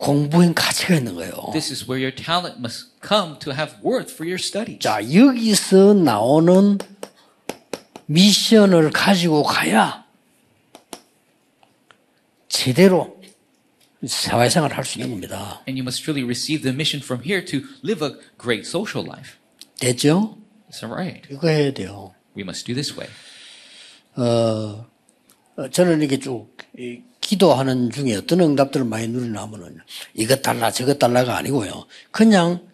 공부엔 0.03 0.53
가치가 0.53 0.95
있는 0.95 1.15
거예요. 1.15 1.31
This 1.53 1.71
is 1.71 1.89
where 1.89 2.03
your 2.03 2.13
talent 2.13 2.59
must 2.59 2.91
come 3.01 3.39
to 3.39 3.53
have 3.53 3.77
worth 3.81 4.11
for 4.11 4.27
your 4.27 4.35
studies. 4.35 4.79
자, 4.79 4.99
여기서 5.01 5.93
나오는 5.93 6.77
미션을 8.07 8.91
가지고 8.91 9.43
가야 9.43 10.03
제대로 12.49 13.21
사회생활을 14.05 14.75
할 14.75 14.83
수 14.83 14.99
있는 14.99 15.11
겁니다. 15.11 15.63
And 15.69 15.79
you 15.79 15.83
must 15.83 16.03
truly 16.03 16.25
receive 16.25 16.63
the 16.63 16.75
mission 16.75 17.01
from 17.01 17.23
here 17.23 17.45
to 17.45 17.61
live 17.81 18.05
a 18.05 18.19
great 18.37 18.67
social 18.67 19.07
life. 19.07 19.37
됐죠? 19.79 20.37
That's 20.69 20.83
right. 20.83 21.25
이거 21.31 21.47
해야 21.47 21.71
돼요. 21.71 22.13
We 22.35 22.43
must 22.43 22.65
do 22.65 22.75
this 22.75 22.91
way. 22.91 23.09
어, 24.17 24.85
어, 25.55 25.69
저는 25.69 26.01
이렇게 26.01 26.19
쭉 26.19 26.51
이, 26.77 26.99
기도하는 27.33 27.89
중에 27.89 28.15
어떤 28.15 28.41
응답들을 28.41 28.85
많이 28.85 29.07
누리나 29.07 29.41
하면은 29.43 29.79
이것 30.13 30.41
달라 30.41 30.71
저것 30.71 30.99
달라가 30.99 31.37
아니고요. 31.37 31.87
그냥 32.11 32.67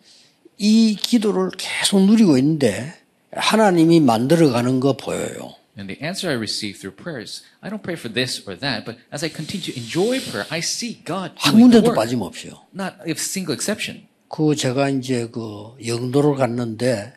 이 0.57 0.97
기도를 0.99 1.51
계속 1.57 2.01
누리고 2.05 2.37
있는데 2.37 2.93
하나님이 3.31 4.01
만들어가는 4.01 4.79
거 4.79 4.97
보여요. 4.97 5.55
And 5.77 5.87
the 5.87 6.03
answer 6.03 6.29
I 6.29 6.35
receive 6.35 6.77
through 6.77 6.97
prayer 7.01 7.21
is 7.21 7.43
I 7.61 7.69
don't 7.69 7.81
pray 7.81 7.95
for 7.95 8.11
this 8.13 8.43
or 8.45 8.59
that, 8.59 8.83
but 8.83 8.99
as 9.13 9.23
I 9.23 9.31
continue 9.31 9.63
to 9.63 9.73
enjoy 9.79 10.19
prayer, 10.19 10.45
I 10.49 10.59
see 10.59 10.99
God 11.05 11.31
한 11.37 11.55
doing 11.55 11.71
the 11.71 11.79
군데도 11.79 11.87
work. 11.87 11.95
빠짐없이요. 11.95 12.51
Not 12.75 12.95
a 13.07 13.15
single 13.15 13.55
exception. 13.55 14.07
그 14.27 14.55
제가 14.55 14.89
이제 14.89 15.29
그 15.31 15.75
영도를 15.85 16.35
갔는데 16.35 17.13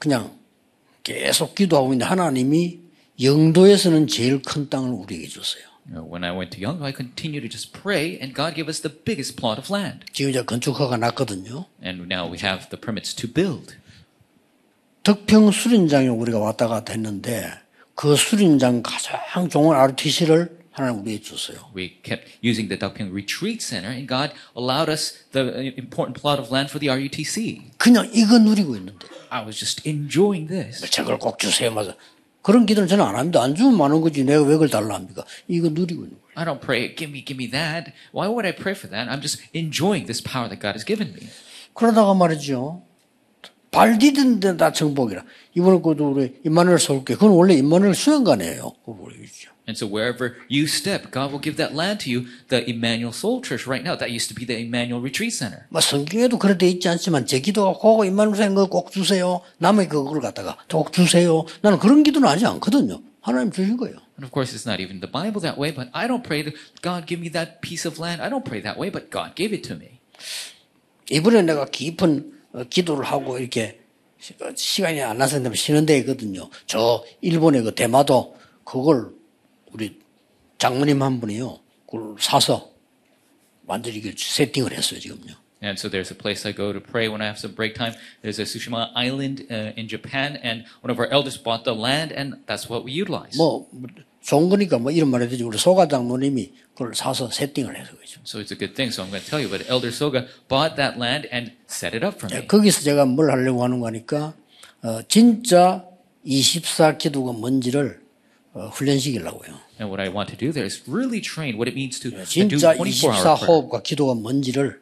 그냥 0.00 0.36
계속 1.04 1.54
기도하고 1.54 1.94
있는데 1.94 2.04
하나님이 2.04 2.80
영도에서는 3.22 4.08
제일 4.08 4.42
큰 4.42 4.68
땅을 4.68 4.90
우리에게 4.90 5.28
줬어요. 5.28 5.62
You 5.87 5.95
know, 5.95 6.03
when 6.03 6.23
I 6.23 6.31
went 6.31 6.51
to 6.51 6.59
Young, 6.59 6.83
I 6.83 6.91
continued 6.91 7.41
to 7.41 7.49
just 7.49 7.73
pray, 7.73 8.19
and 8.21 8.35
God 8.35 8.53
gave 8.53 8.69
us 8.69 8.81
the 8.81 8.89
biggest 8.89 9.35
plot 9.35 9.57
of 9.57 9.71
land. 9.73 10.05
지금 10.13 10.29
이제 10.29 10.43
건축허가 10.43 10.97
났거든요. 10.97 11.65
And 11.83 12.05
now 12.05 12.29
we 12.29 12.37
have 12.39 12.69
the 12.69 12.79
permits 12.79 13.15
to 13.15 13.27
build. 13.27 13.75
덕평 15.03 15.51
수련장에 15.51 16.07
우리가 16.07 16.37
왔다 16.37 16.67
갔다 16.67 16.93
했는데 16.93 17.51
그 17.95 18.15
수련장 18.15 18.83
가장 18.83 19.49
좋은 19.49 19.75
RTC를 19.75 20.61
하나님 20.71 21.01
우리에게 21.01 21.23
줬어요. 21.23 21.71
We 21.75 21.97
kept 22.03 22.37
using 22.43 22.69
the 22.69 22.77
Dakpyeong 22.77 23.11
Retreat 23.11 23.61
Center, 23.61 23.91
and 23.91 24.07
God 24.07 24.31
allowed 24.55 24.89
us 24.89 25.25
the 25.31 25.73
important 25.77 26.21
plot 26.21 26.39
of 26.39 26.53
land 26.53 26.69
for 26.69 26.79
the 26.79 26.89
RUTC. 26.89 27.71
그냥 27.77 28.09
이거 28.13 28.37
누리고 28.37 28.75
있는데 28.77 29.07
I 29.29 29.43
was 29.43 29.57
just 29.59 29.87
enjoying 29.89 30.47
this. 30.47 30.87
저걸 30.89 31.17
꼭 31.17 31.39
주세요. 31.39 31.71
맞아. 31.71 31.95
그런 32.46 32.64
기도는 32.64 32.86
저는 32.86 33.04
안 33.04 33.16
합니다. 33.16 33.42
안 33.42 33.56
주면 33.56 33.76
많은 33.76 34.00
거지. 34.02 34.22
내가 34.22 34.40
왜 34.44 34.52
그걸 34.52 34.68
달라 34.68 34.94
합니까? 34.94 35.24
이거 35.48 35.68
누리고 35.68 36.04
있는 36.04 36.16
거예요. 36.22 36.30
I 36.36 36.44
don't 36.44 36.60
pray, 36.60 36.94
give 36.94 37.10
me, 37.10 37.24
give 37.24 37.42
me 37.42 37.50
that. 37.50 37.90
Why 38.14 38.30
would 38.30 38.46
I 38.46 38.54
pray 38.54 38.70
for 38.78 38.88
that? 38.94 39.10
I'm 39.10 39.20
just 39.20 39.42
enjoying 39.52 40.06
this 40.06 40.22
power 40.22 40.46
that 40.46 40.62
God 40.62 40.78
has 40.78 40.86
given 40.86 41.12
me. 41.12 41.26
그러다가 41.74 42.14
말이죠. 42.14 42.82
발 43.72 43.98
디딘 43.98 44.38
데다 44.38 44.70
정복이라. 44.70 45.24
이번에 45.56 45.80
그도 45.82 46.12
우리 46.12 46.38
임마누엘 46.44 46.78
서울교. 46.78 47.14
그건 47.14 47.30
원래 47.30 47.54
임마누엘 47.54 47.96
수행관이에요. 47.96 48.62
그거 48.78 48.92
모르겠죠. 48.92 49.50
And 49.68 49.76
so 49.76 49.84
wherever 49.86 50.36
you 50.48 50.66
step, 50.68 51.10
God 51.10 51.32
will 51.32 51.40
give 51.42 51.56
that 51.56 51.74
land 51.74 51.98
to 52.04 52.10
you. 52.10 52.26
The 52.48 52.62
Emmanuel 52.70 53.10
Soul 53.12 53.42
Church 53.42 53.66
right 53.66 53.82
now, 53.82 53.96
that 53.98 54.10
used 54.14 54.28
to 54.30 54.34
be 54.34 54.46
the 54.46 54.54
Emmanuel 54.56 55.00
Retreat 55.02 55.34
Center. 55.34 55.66
뭐 55.70 55.80
성경에도 55.80 56.38
그래 56.38 56.56
돼 56.56 56.68
있지 56.68 56.88
않지만 56.88 57.26
제 57.26 57.40
그거 57.40 58.04
임마누엘 58.04 58.36
수행관 58.36 58.68
꼭 58.68 58.92
주세요. 58.92 59.40
남의 59.58 59.88
그걸 59.88 60.20
갖다가 60.20 60.56
꼭 60.70 60.92
주세요. 60.92 61.44
나는 61.62 61.78
그런 61.80 62.04
기도는 62.04 62.28
하지 62.28 62.46
않거든요. 62.46 63.02
하나님 63.20 63.50
주신 63.50 63.76
거예요. 63.76 63.96
And 64.16 64.24
of 64.24 64.30
course, 64.30 64.54
it's 64.54 64.64
not 64.70 64.80
even 64.80 65.00
the 65.00 65.10
Bible 65.10 65.42
that 65.42 65.58
way, 65.58 65.74
but 65.74 65.90
I 65.92 66.06
don't 66.06 66.22
pray 66.22 66.44
that 66.44 66.54
God 66.80 67.06
give 67.08 67.20
me 67.20 67.28
that 67.32 67.60
piece 67.60 67.84
of 67.84 67.98
land. 68.00 68.22
I 68.22 68.30
don't 68.30 68.44
pray 68.46 68.62
that 68.62 68.78
way, 68.78 68.88
but 68.88 69.10
God 69.10 69.34
gave 69.34 69.50
it 69.52 69.66
to 69.68 69.74
me. 69.74 69.98
이번에 71.10 71.42
내가 71.42 71.66
깊은 71.66 72.32
어, 72.54 72.64
기도를 72.70 73.04
하고 73.04 73.38
이렇게 73.38 73.80
시- 74.20 74.34
어, 74.40 74.54
시간이 74.54 75.02
안 75.02 75.18
나서 75.18 75.42
쉬는 75.52 75.86
데 75.86 75.98
있거든요. 75.98 76.48
저 76.66 77.04
일본의 77.20 77.62
그 77.64 77.74
대마도 77.74 78.36
그걸 78.64 79.10
우리 79.72 80.00
장모님 80.58 81.02
한 81.02 81.20
분이요. 81.20 81.58
그걸 81.86 82.16
사서 82.18 82.70
완전히 83.66 83.98
이렇게 83.98 84.14
세팅을 84.16 84.72
했어요, 84.72 85.00
지금요. 85.00 85.34
And 85.62 85.78
so 85.78 85.88
there's 85.88 86.10
a 86.12 86.16
place 86.16 86.46
I 86.46 86.52
go 86.54 86.72
to 86.72 86.80
pray 86.80 87.08
when 87.08 87.22
I 87.22 87.26
have 87.26 87.38
some 87.38 87.54
break 87.54 87.74
time. 87.74 87.94
There's 88.22 88.38
a 88.38 88.44
Tsushima 88.44 88.92
Island 88.94 89.46
uh, 89.50 89.72
in 89.76 89.88
Japan, 89.88 90.36
and 90.42 90.64
one 90.82 90.92
of 90.92 91.00
our 91.00 91.08
elders 91.08 91.38
bought 91.38 91.64
the 91.64 91.74
land, 91.74 92.12
and 92.12 92.44
that's 92.46 92.68
what 92.68 92.84
we 92.84 92.92
utilize. 92.92 93.36
뭐, 93.36 93.66
뭐 93.72 93.88
좋은 94.22 94.48
거니까 94.50 94.78
뭐 94.78 94.92
이런 94.92 95.10
말 95.10 95.22
해도 95.22 95.30
되지. 95.30 95.42
우리 95.44 95.56
소가 95.56 95.88
장모님이 95.88 96.52
그걸 96.74 96.94
사서 96.94 97.30
세팅을 97.30 97.74
해서 97.74 97.96
그죠. 97.96 98.20
So 98.24 98.38
it's 98.38 98.52
a 98.52 98.58
good 98.58 98.74
thing. 98.74 98.92
So 98.92 99.02
I'm 99.02 99.10
going 99.10 99.24
to 99.24 99.30
tell 99.30 99.40
you, 99.40 99.48
but 99.48 99.64
Elder 99.68 99.88
Soga 99.88 100.28
bought 100.48 100.76
that 100.76 101.00
land 101.00 101.26
and 101.32 101.52
set 101.66 101.96
it 101.96 102.04
up 102.04 102.18
for 102.18 102.28
me. 102.28 102.46
거기서 102.46 102.82
제가 102.82 103.06
뭘 103.06 103.30
하려고 103.30 103.64
하는 103.64 103.80
거니까, 103.80 104.34
어, 104.82 105.00
진짜 105.08 105.84
24 106.22 106.98
기도가 106.98 107.32
뭔지를 107.32 107.98
어, 107.98 108.05
훈련시키려고요. 108.70 109.54
And 109.78 109.90
what 109.92 110.00
I 110.00 110.08
want 110.08 110.32
to 110.32 110.36
do 110.36 110.52
there 110.52 110.64
is 110.64 110.82
really 110.88 111.20
train 111.20 111.56
what 111.56 111.68
it 111.68 111.76
means 111.76 112.00
to, 112.00 112.10
do 112.10 112.24
진짜 112.24 112.74
24 112.74 113.12
24 113.12 113.12
hour 113.12 113.36
prayer. 113.36 113.46
호흡과 113.46 113.82
기도가 113.82 114.14
뭔지를 114.14 114.80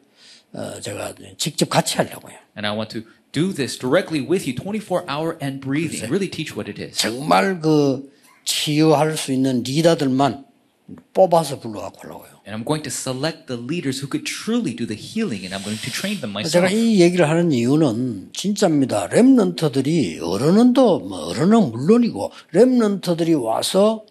어, 0.53 0.79
제가 0.79 1.13
직접 1.37 1.69
같이 1.69 1.97
하려고요. 1.97 2.35
And 2.55 2.65
I 2.65 2.71
want 2.71 2.89
to 2.97 3.03
do 3.33 3.51
this 3.51 3.77
directly 3.77 4.21
with 4.23 4.47
you, 4.47 4.55
24 4.55 5.03
hour 5.09 5.37
and 5.41 5.59
breathing. 5.59 6.07
Really 6.09 6.29
teach 6.29 6.55
what 6.55 6.71
it 6.71 6.79
is. 6.81 6.97
정말 6.97 7.59
그 7.59 8.09
치유할 8.45 9.17
수 9.17 9.33
있는 9.33 9.63
리더들만 9.63 10.45
뽑아서 11.13 11.59
불러갖고 11.59 11.99
하려고요. 12.01 12.41
And 12.45 12.53
I'm 12.53 12.63
going 12.63 12.83
to 12.83 12.91
select 12.91 13.47
the 13.47 13.59
leaders 13.59 14.01
who 14.01 14.07
could 14.07 14.25
truly 14.25 14.75
do 14.75 14.85
the 14.85 14.95
healing, 14.95 15.45
and 15.45 15.55
I'm 15.55 15.63
going 15.63 15.81
to 15.81 15.91
train 15.91 16.21
them 16.21 16.33
제가 16.43 16.69
myself. 16.69 16.73
이 16.73 17.01
얘기를 17.01 17.27
하는 17.27 17.51
이유는 17.51 18.29
진짜입니다. 18.33 19.09
랩런트들이 19.09 20.21
어른은도 20.21 20.99
뭐 20.99 21.25
어른은 21.29 21.71
물론이고 21.71 22.31
랩런트들이 22.53 23.41
와서 23.41 24.05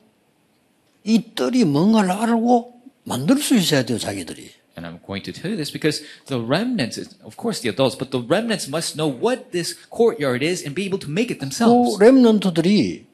이 1.05 1.23
뜰이 1.35 1.65
뭔가를 1.65 2.11
알고 2.11 2.75
만들 3.05 3.39
수 3.39 3.55
있어야 3.55 3.85
돼요, 3.85 3.99
자기들이. 3.99 4.51
And 4.77 4.85
I'm 4.89 4.99
going 5.07 5.23
to 5.23 5.33
tell 5.33 5.53
you 5.53 5.57
this 5.57 5.71
because 5.71 6.03
the 6.27 6.43
remnants, 6.43 6.99
of 7.23 7.37
course 7.37 7.61
the 7.63 7.71
adults, 7.71 7.95
but 7.95 8.11
the 8.11 8.19
remnants 8.19 8.67
must 8.67 8.97
know 8.99 9.07
what 9.07 9.53
this 9.53 9.79
courtyard 9.91 10.43
is 10.43 10.67
and 10.67 10.75
be 10.75 10.83
able 10.83 10.99
to 10.99 11.07
make 11.07 11.31
it 11.31 11.39
또 11.39 11.47
themselves. 11.47 11.99
랩런트들이 12.03 13.05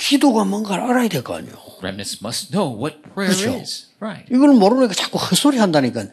기도가 0.00 0.44
뭔가를 0.44 0.82
알아야 0.84 1.08
될 1.08 1.22
거 1.22 1.36
아니에요. 1.36 1.54
Remnants 1.82 2.18
must 2.24 2.50
know 2.50 2.74
what 2.76 2.98
prayer 3.14 3.36
그렇죠. 3.36 3.60
is. 3.60 3.88
Right. 4.00 4.26
이걸 4.34 4.54
모르니까 4.54 4.94
자꾸 4.94 5.18
헛소리 5.18 5.58
한다니까 5.58 6.06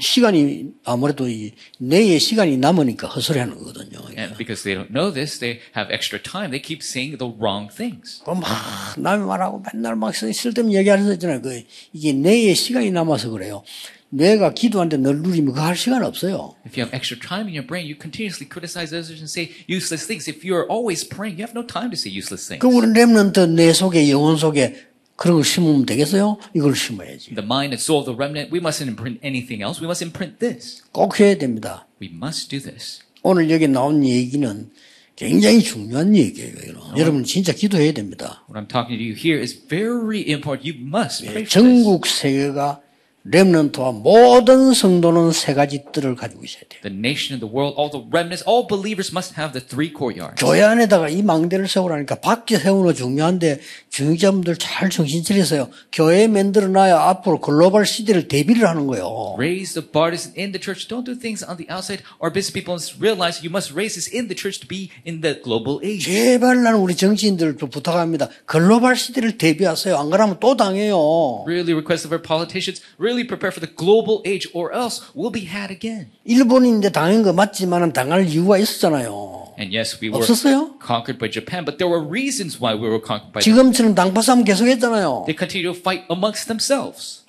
시간이 0.00 0.66
아무래도 0.84 1.28
이 1.28 1.52
내의 1.78 2.20
시간이 2.20 2.58
남으니까 2.58 3.08
헛소리 3.08 3.38
하는 3.40 3.58
거거든요. 3.58 3.98
And 4.16 4.36
because 4.36 4.62
they 4.62 4.74
don't 4.76 4.92
know 4.92 5.12
this, 5.12 5.38
they 5.40 5.60
have 5.76 5.92
extra 5.92 6.20
time. 6.22 6.50
They 6.50 6.62
keep 6.62 6.82
saying 6.82 7.18
the 7.18 7.32
wrong 7.38 7.68
things. 7.74 8.20
그럼 8.24 8.40
막 8.40 8.50
남이 8.98 9.24
말하고 9.26 9.62
맨날 9.72 9.96
막 9.96 10.14
쓸데없는 10.14 10.72
얘기하는 10.76 11.06
거 11.06 11.12
있잖아요. 11.14 11.42
그 11.42 11.64
이게 11.92 12.12
뇌에 12.12 12.54
시간이 12.54 12.90
남아서 12.92 13.30
그래요. 13.30 13.64
뇌가 14.10 14.54
기도하는데 14.54 14.96
늘 14.98 15.20
누리면 15.22 15.54
그거 15.54 15.66
할 15.66 15.76
시간 15.76 16.02
없어요. 16.02 16.56
If 16.66 16.78
you 16.80 16.86
have 16.86 16.96
extra 16.96 17.18
time 17.18 17.46
in 17.48 17.54
your 17.54 17.66
brain, 17.66 17.84
you 17.84 17.96
continuously 18.00 18.48
criticize 18.48 18.94
others 18.94 19.20
and 19.20 19.28
say 19.28 19.52
useless 19.68 20.06
things. 20.06 20.28
If 20.28 20.44
you're 20.44 20.66
always 20.68 21.06
praying, 21.06 21.36
you 21.36 21.44
have 21.44 21.52
no 21.52 21.66
time 21.66 21.90
to 21.92 21.98
say 21.98 22.08
useless 22.08 22.48
things. 22.48 22.64
그 22.64 22.68
우리 22.68 22.88
랩런트 22.88 23.50
뇌 23.52 23.72
속에 23.72 24.08
영혼 24.10 24.36
속에 24.36 24.88
그런 25.16 25.36
걸 25.36 25.44
심으면 25.44 25.84
되겠어요? 25.84 26.38
이걸 26.54 26.74
심어야지. 26.74 27.34
The 27.34 27.44
mind 27.44 27.74
and 27.74 27.82
soul 27.82 28.00
of 28.00 28.06
the 28.06 28.16
remnant, 28.16 28.54
we 28.54 28.60
mustn't 28.60 28.88
imprint 28.88 29.20
anything 29.22 29.60
else. 29.60 29.82
We 29.82 29.84
must 29.84 30.02
imprint 30.02 30.38
this. 30.38 30.82
꼭 30.92 31.20
해야 31.20 31.36
됩니다. 31.36 31.86
We 32.00 32.08
must 32.08 32.48
do 32.48 32.60
this. 32.60 33.00
오늘 33.22 33.50
여기 33.50 33.68
나온 33.68 34.06
얘기는 34.06 34.70
굉장히 35.16 35.60
중요한 35.60 36.14
얘기예요. 36.16 36.54
이거는. 36.70 36.96
여러분 36.96 37.24
진짜 37.24 37.52
기도해야 37.52 37.92
됩니다. 37.92 38.46
What 38.48 38.56
I'm 38.56 38.70
talking 38.70 38.96
to 38.96 39.04
you 39.04 39.12
here 39.12 39.42
is 39.42 39.52
very 39.68 40.22
important. 40.30 40.64
You 40.64 40.78
must 40.80 41.26
pray 41.26 41.44
for 41.44 41.50
this. 41.50 41.52
전국 41.52 42.06
세계가 42.06 42.80
렘넌트와 43.24 43.92
모든 43.92 44.72
성도는 44.72 45.32
세 45.32 45.52
가지 45.52 45.84
뜰을 45.92 46.16
가지고 46.16 46.44
있어야 46.44 46.62
돼요. 46.68 46.80
The 46.82 46.96
nation 46.96 47.36
of 47.36 47.44
the 47.44 47.52
world, 47.52 47.76
all 47.76 47.90
the 47.90 48.06
remnants, 48.08 48.42
all 48.48 48.66
believers 48.66 49.12
must 49.12 49.34
have 49.38 49.52
the 49.52 49.60
three 49.60 49.92
courtyards. 49.92 50.42
교회 50.42 50.62
안에다가 50.62 51.08
이 51.08 51.22
망대를 51.22 51.68
세우라니까 51.68 52.16
밖에 52.16 52.58
세우는 52.58 52.84
거 52.84 52.92
중요한데 52.94 53.60
중직자분들 53.90 54.56
잘 54.56 54.88
정신 54.88 55.22
차리세요. 55.24 55.68
교회 55.92 56.26
만들어놔야 56.26 56.96
앞으로 56.96 57.40
글로벌 57.40 57.84
시대를 57.86 58.28
대비를 58.28 58.66
하는 58.68 58.86
거예요. 58.86 59.34
Raise 59.36 59.74
the 59.74 59.86
partisan 59.86 60.32
in 60.38 60.52
the 60.52 60.62
church. 60.62 60.88
Don't 60.88 61.04
do 61.04 61.18
things 61.18 61.44
on 61.44 61.58
the 61.58 61.68
outside. 61.68 62.02
Our 62.22 62.32
business 62.32 62.52
people 62.54 62.74
must 62.74 62.96
realize 63.00 63.44
you 63.44 63.50
must 63.50 63.74
raise 63.74 63.98
this 63.98 64.08
in 64.08 64.28
the 64.28 64.36
church 64.36 64.60
to 64.60 64.68
be 64.68 64.90
in 65.06 65.20
the 65.20 65.40
global 65.42 65.80
age. 65.84 66.06
제발 66.08 66.62
나는 66.62 66.78
우리 66.80 66.96
정치인들도 66.96 67.66
부탁합니다. 67.66 68.28
글로벌 68.46 68.96
시대를 68.96 69.36
대비하세요. 69.36 69.96
안 69.98 70.08
그러면 70.08 70.38
또 70.40 70.56
당해요. 70.56 71.44
Really 71.44 71.74
request 71.74 72.06
of 72.06 72.14
our 72.14 72.22
politicians, 72.22 72.80
really 72.96 73.07
prepare 73.24 73.50
for 73.50 73.60
the 73.60 73.70
global 73.72 74.22
age 74.24 74.48
or 74.52 74.72
else 74.72 75.00
we'll 75.14 75.32
be 75.32 75.46
had 75.46 75.70
again. 75.72 76.10
일본인데 76.24 76.90
당한 76.90 77.22
거 77.22 77.32
맞지만 77.32 77.92
당할 77.92 78.26
이유가 78.26 78.58
있었잖아요. 78.58 79.54
And 79.58 79.74
yes, 79.74 79.98
we 80.00 80.08
were 80.08 80.22
없었어요? 80.22 80.78
conquered 80.78 81.18
by 81.18 81.30
Japan, 81.30 81.64
but 81.64 81.78
there 81.78 81.90
were 81.90 82.02
reasons 82.04 82.60
why 82.60 82.74
we 82.74 82.86
were 82.88 83.02
conquered 83.02 83.32
by 83.32 83.40
Japan. 83.42 83.72
지금처럼 83.72 83.94
당파 83.94 84.22
싸움 84.22 84.44
계속했잖아요. 84.44 85.24
They 85.26 85.36
continue 85.36 85.72
to 85.72 85.78
fight 85.78 86.04
amongst 86.10 86.46
themselves. 86.46 87.24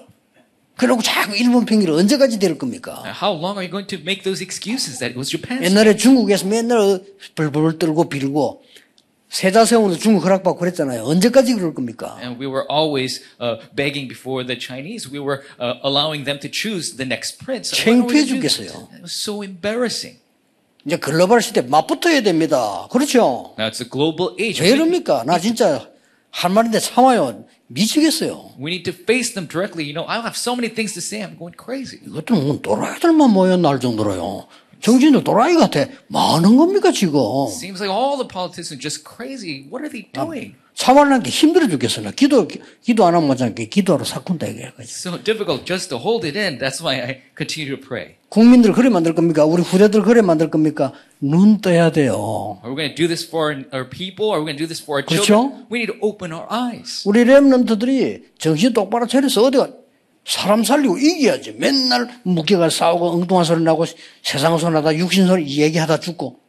그러고 0.80 1.02
자꾸 1.02 1.36
일본 1.36 1.66
팽기를 1.66 1.94
언제까지 1.94 2.40
될 2.40 2.58
겁니까? 2.58 3.04
How 3.04 3.36
long 3.36 3.60
are 3.60 3.66
you 3.66 3.70
going 3.70 3.88
to 3.88 4.00
make 4.00 4.24
those 4.24 4.42
excuses 4.42 5.00
that 5.00 5.12
it 5.12 5.18
was 5.20 5.28
Japan's 5.30 5.66
옛날에 5.66 5.98
중국에서 5.98 6.48
맨날 6.48 7.04
벌벌 7.36 7.80
떨고 7.80 8.08
빌고 8.08 8.64
세자 9.30 9.64
세우는 9.66 9.98
중국 10.00 10.26
허락받고 10.26 10.58
그랬잖아요. 10.58 11.04
언제까지 11.04 11.54
그럴 11.54 11.74
겁니까? 11.74 12.18
And 12.22 12.42
we 12.42 12.48
were 12.48 12.66
always 12.70 13.22
uh, 13.40 13.62
begging 13.76 14.10
before 14.10 14.46
the 14.46 14.58
Chinese. 14.60 15.08
We 15.10 15.20
were 15.20 15.44
uh, 15.60 15.78
allowing 15.84 16.26
them 16.26 16.40
to 16.40 16.50
choose 16.50 16.98
the 16.98 17.06
next 17.06 17.38
prince. 17.38 17.72
창피해? 17.72 18.26
죽겠어요. 18.26 18.90
It 18.92 19.02
was 19.02 19.14
so 19.14 19.44
embarrassing. 19.44 20.18
이제 20.86 20.98
글로벌 20.98 21.42
시대 21.42 21.62
맞붙어야 21.62 22.22
됩니다. 22.22 22.88
그렇죠? 22.92 23.54
Now 23.60 23.70
it's 23.70 23.82
a 23.82 23.90
global 23.90 24.34
age. 24.40 24.64
왜 24.64 24.70
이럽니까? 24.70 25.24
나 25.26 25.38
진짜 25.38 25.88
할 26.32 26.52
말인데 26.52 26.80
참아요. 26.80 27.46
미치겠어요. 27.68 28.56
we 28.58 28.72
need 28.72 28.84
to 28.84 28.94
face 28.94 29.36
them 29.36 29.48
directly. 29.48 29.86
You 29.86 29.94
know, 29.94 30.10
I 30.10 30.22
have 30.26 30.36
so 30.36 30.54
many 30.56 30.74
things 30.74 30.94
to 30.94 31.02
say. 31.02 31.22
I'm 31.22 31.38
going 31.38 31.54
crazy. 31.54 32.00
이것도 32.04 32.34
뭐 32.34 32.60
또라이들만 32.64 33.30
모였나 33.30 33.70
할 33.70 33.80
정도로요. 33.80 34.48
정신도 34.82 35.24
또라이 35.24 35.56
같아. 35.56 35.86
뭐 36.08 36.36
하는 36.36 36.56
겁니까 36.58 36.92
지금? 36.92 37.20
Seems 37.50 37.82
like 37.84 37.90
all 37.90 38.18
the 38.18 38.28
politicians 38.28 38.82
just 38.82 39.04
crazy. 39.04 39.68
What 39.70 39.84
are 39.84 39.90
they 39.90 40.10
doing? 40.12 40.56
참아라는 40.80 41.24
게 41.24 41.30
힘들어 41.30 41.68
죽겠어. 41.68 42.00
나 42.00 42.12
기도, 42.12 42.48
기도 42.82 43.06
안 43.06 43.14
하면 43.14 43.28
못하니까 43.28 43.66
기도하러 43.70 44.06
사꾼다 44.06 44.48
이게. 44.48 44.72
So 44.84 45.22
difficult 45.22 45.66
just 45.66 45.90
to 45.90 45.98
hold 45.98 46.26
it 46.26 46.40
in. 46.40 46.58
That's 46.58 46.80
why 46.82 47.02
I 47.02 47.22
continue 47.38 47.76
to 47.76 47.86
pray. 47.86 48.16
국민들 48.30 48.72
그래 48.72 48.88
만들 48.88 49.14
겁니까? 49.14 49.44
우리 49.44 49.62
후대들 49.62 50.04
그래 50.04 50.22
만들 50.22 50.50
겁니까? 50.50 50.94
눈 51.20 51.60
떠야 51.60 51.92
돼요. 51.92 52.62
Are 52.64 52.72
we 52.72 52.76
going 52.80 52.96
to 52.96 52.96
do 52.96 53.08
this 53.08 53.28
for 53.28 53.52
our 53.74 53.90
people? 53.90 54.32
Are 54.32 54.40
we 54.40 54.46
going 54.48 54.56
to 54.56 54.64
do 54.64 54.68
this 54.68 54.82
for 54.82 55.02
our 55.02 55.06
그렇죠? 55.06 55.26
children? 55.26 55.66
We 55.70 55.80
need 55.84 55.92
to 55.92 56.00
open 56.00 56.32
our 56.32 56.48
eyes. 56.50 57.04
우리 57.06 57.26
랩런트들이 57.26 58.40
정신 58.40 58.72
똑바로 58.72 59.06
차려서 59.06 59.44
어디가 59.44 59.68
사람 60.30 60.64
살리고 60.64 61.00
이겨야지. 61.00 61.54
맨날 61.54 62.08
묵혀가 62.22 62.70
싸우고 62.70 63.10
엉뚱한 63.14 63.44
소리 63.46 63.64
나고 63.64 63.86
세상 64.22 64.60
소리 64.60 64.74
나다 64.76 64.96
육신 64.96 65.26
소리 65.26 65.58
얘기하다 65.58 66.00
죽고. 66.00 66.40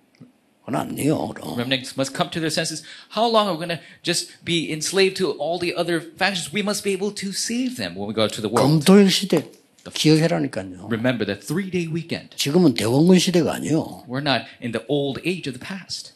그건 0.61 0.81
안 0.81 0.95
돼요. 0.95 1.29
그럼. 1.29 1.57
Remnants 1.57 1.95
must 1.97 2.15
come 2.15 2.31
to 2.31 2.41
their 2.41 2.53
senses. 2.53 2.85
How 3.17 3.25
long 3.25 3.49
are 3.49 3.57
we 3.57 3.65
going 3.65 3.73
to 3.73 3.81
just 4.03 4.45
be 4.45 4.71
enslaved 4.71 5.17
to 5.17 5.33
all 5.41 5.59
the 5.59 5.75
other 5.75 5.99
factions? 5.99 6.53
We 6.53 6.61
must 6.61 6.85
be 6.85 6.93
able 6.93 7.15
to 7.25 7.33
save 7.33 7.77
them 7.81 7.97
when 7.97 8.07
we 8.07 8.13
go 8.13 8.29
to 8.29 8.41
the 8.43 8.53
world. 8.53 8.85
검토일 8.85 9.11
시대 9.11 9.49
기억해라니까요. 9.95 10.93
Remember 10.93 11.25
the 11.25 11.41
three 11.41 11.71
day 11.71 11.89
weekend. 11.89 12.37
지금은 12.37 12.75
대원군 12.75 13.19
시대가 13.19 13.55
아니에요. 13.55 14.05
We're 14.07 14.21
not 14.21 14.45
in 14.61 14.77
the 14.77 14.85
old 14.89 15.25
age 15.25 15.49
of 15.49 15.59
the 15.59 15.65
past. 15.65 16.13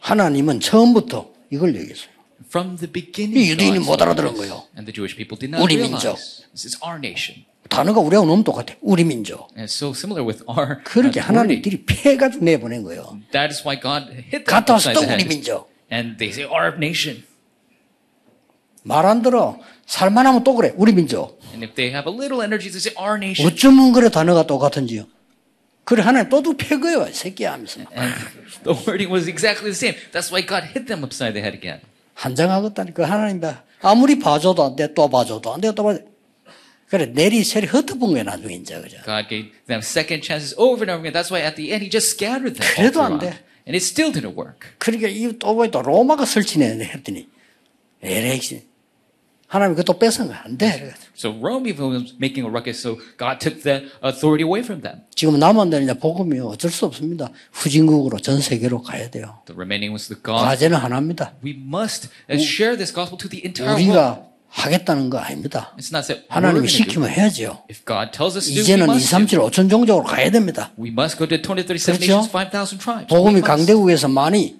하나님은 0.00 0.58
처음부터 0.58 1.30
이걸 1.52 1.76
얘기했어요. 1.76 2.10
From 2.50 2.76
the 2.78 2.88
이 2.88 2.92
beginning, 2.92 3.50
유대인이 3.52 3.78
못 3.78 4.02
알아들은. 4.02 4.34
거예요. 4.34 4.66
and 4.76 4.84
the 4.84 4.92
Jewish 4.92 5.14
people 5.16 5.38
did 5.38 5.54
not 5.54 5.62
우리. 5.62 5.76
민족. 5.78 6.16
This 6.50 6.66
is 6.66 6.78
our 6.82 6.98
nation. 6.98 7.44
단어가 7.68 8.00
우리하고 8.00 8.26
너무 8.26 8.42
똑같아. 8.42 8.74
우리 8.80 9.04
민족. 9.04 9.46
And 9.56 9.70
so 9.70 9.90
similar 9.94 10.26
with 10.26 10.42
our 10.50 10.82
그렇게. 10.82 11.20
하나님들이 11.20 11.84
패가지고 11.86 12.44
내보낸 12.44 12.82
거예요. 12.82 13.20
That 13.30 13.54
is 13.54 13.62
why 13.62 13.78
God 13.80 14.10
hit 14.10 14.42
them 14.42 14.44
갔다 14.50 14.72
와서 14.74 14.92
또 14.92 15.00
the 15.00 15.14
우리. 15.14 15.24
민족. 15.28 15.70
And 15.92 16.18
they 16.18 16.34
say, 16.34 16.42
our 16.50 16.74
nation. 16.74 17.22
말 18.82 19.06
안 19.06 19.22
들어. 19.22 19.60
살만하면 19.86 20.42
또 20.42 20.54
그래. 20.56 20.72
우리 20.76 20.92
민족. 20.92 21.38
And 21.52 21.64
if 21.64 21.74
they 21.74 21.92
have 21.94 22.10
a 22.10 22.14
little 22.14 22.42
energy, 22.42 22.70
they 22.70 22.80
say, 22.82 22.94
our 22.98 23.14
nation. 23.16 23.46
어쩌면 23.46 23.92
그래 23.92 24.08
단어가 24.10 24.46
똑같은지요. 24.46 25.06
그래 25.84 26.02
하나님 26.02 26.28
또도 26.28 26.56
패거요. 26.56 27.12
새끼야 27.12 27.52
하면서. 27.52 27.80
And 27.94 28.14
the 28.64 28.74
wording 28.86 29.10
was 29.12 29.28
exactly 29.28 29.70
the 29.70 29.78
same. 29.78 29.94
That's 30.12 30.30
why 30.30 30.42
God 30.46 30.66
hit 30.74 30.86
them 30.86 31.02
upside 31.02 31.34
the 31.34 31.42
head 31.42 31.54
again. 31.54 31.80
한장하겠다니까 32.24 33.08
하나님 33.10 33.40
봐. 33.40 33.64
아무리 33.80 34.18
봐줘도 34.18 34.62
안 34.64 34.76
돼. 34.76 34.92
또 34.94 35.08
봐줘도 35.08 35.54
안 35.54 35.60
돼. 35.60 35.72
또 35.74 35.82
봐줘. 35.84 36.00
그래 36.88 37.06
내리 37.06 37.42
세리 37.44 37.66
흩어본 37.66 38.12
거야 38.12 38.24
나중에 38.24 38.54
이제 38.56 38.78
그죠. 38.80 38.98
God 39.06 39.28
gave 39.28 39.50
them 39.68 39.80
second 39.80 40.26
chances 40.26 40.54
over 40.58 40.82
and 40.84 40.90
over 40.92 41.06
again. 41.06 41.14
That's 41.14 41.30
why 41.32 41.40
at 41.46 41.56
the 41.56 41.72
end, 41.72 41.84
He 41.84 41.90
just 41.90 42.10
scattered 42.12 42.58
them. 42.60 42.66
그래도 42.76 43.00
안. 43.02 43.18
돼. 43.18 43.28
And 43.66 43.76
it 43.76 43.84
still 43.84 44.12
didn't 44.12 44.36
work. 44.36 44.68
그러니까 44.78 45.08
이또 45.08 45.54
보니 45.54 45.70
또 45.70 45.80
로마가 45.82 46.26
설치네 46.26 46.78
했더니 46.84 47.28
에렉시 48.02 48.66
하나님 49.50 49.74
그것도 49.74 49.98
뺏은 49.98 50.28
거야. 50.28 50.42
안 50.44 50.56
돼. 50.56 50.94
So 51.16 51.30
Rome 51.32 51.66
even 51.68 51.90
was 51.90 52.14
making 52.22 52.46
a 52.46 52.48
ruckus, 52.48 52.78
so 52.78 52.98
God 53.18 53.40
took 53.40 53.62
the 53.64 53.90
authority 54.00 54.46
away 54.46 54.62
from 54.62 54.80
them. 54.80 55.00
지금 55.16 55.40
남은 55.40 55.70
데는 55.70 55.84
이제 55.90 55.98
복음이 55.98 56.38
어쩔 56.38 56.70
수 56.70 56.86
없습니다. 56.86 57.30
후진국으로 57.52 58.20
전 58.20 58.40
세계로 58.40 58.80
가야 58.82 59.10
돼요. 59.10 59.42
The 59.46 59.56
remaining 59.56 59.90
was 59.92 60.06
the 60.06 60.14
gospel. 60.22 60.46
과제는 60.46 60.78
하나입니다. 60.78 61.34
We 61.44 61.58
must 61.58 62.08
uh, 62.30 62.40
share 62.40 62.76
this 62.76 62.94
gospel 62.94 63.18
to 63.18 63.28
the 63.28 63.42
entire 63.44 63.74
world. 63.74 63.90
우리가 63.90 64.22
하겠다는 64.50 65.10
거 65.10 65.18
아닙니다. 65.18 65.74
It's 65.76 65.90
not 65.92 66.06
that 66.06 66.28
we're 66.28 66.30
하나님이. 66.30 66.68
시키면 66.68 67.10
해야죠. 67.10 67.64
If 67.68 67.82
God 67.84 68.12
tells 68.14 68.38
us 68.38 68.46
to 68.46 68.54
do, 68.54 68.62
we 68.62 68.62
이제는 68.62 68.86
2, 68.86 68.94
must 68.94 69.10
3, 69.10 69.26
do. 69.26 69.50
7, 69.50 69.50
5천 69.50 69.68
종족으로 69.68 70.04
가야 70.04 70.30
됩니다. 70.30 70.70
We 70.78 70.90
must 70.94 71.18
go 71.18 71.26
to 71.26 71.36
20, 71.36 71.66
37 71.66 71.98
그렇죠? 71.98 72.22
nations, 72.22 72.30
5,000 72.30 72.78
tribes. 72.78 73.10
복음이. 73.10 73.40
강대국에서 73.42 74.06
많이 74.06 74.59